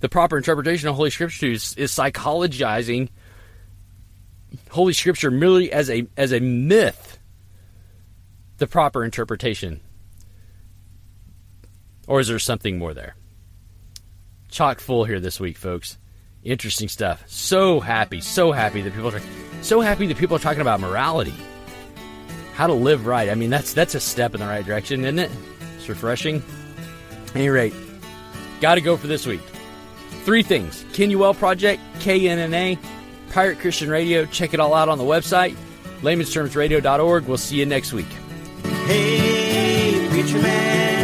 [0.00, 3.08] the proper interpretation of Holy Scripture is, is psychologizing
[4.70, 7.18] Holy Scripture merely as a as a myth
[8.58, 9.80] the proper interpretation?
[12.06, 13.16] Or is there something more there?
[14.50, 15.98] Chock full here this week, folks.
[16.42, 17.22] Interesting stuff.
[17.26, 19.20] So happy, so happy that people are
[19.60, 21.34] so happy that people are talking about morality
[22.58, 23.28] how to live right.
[23.28, 25.30] I mean, that's that's a step in the right direction, isn't it?
[25.88, 26.42] Refreshing.
[27.28, 27.74] At any rate,
[28.60, 29.40] got to go for this week.
[30.24, 32.78] Three things: Kenuel Project, KNNA,
[33.30, 34.24] Pirate Christian Radio.
[34.26, 35.56] Check it all out on the website,
[36.00, 37.24] laymanstermsradio.org.
[37.24, 38.10] We'll see you next week.
[38.86, 40.97] Hey, preacher man.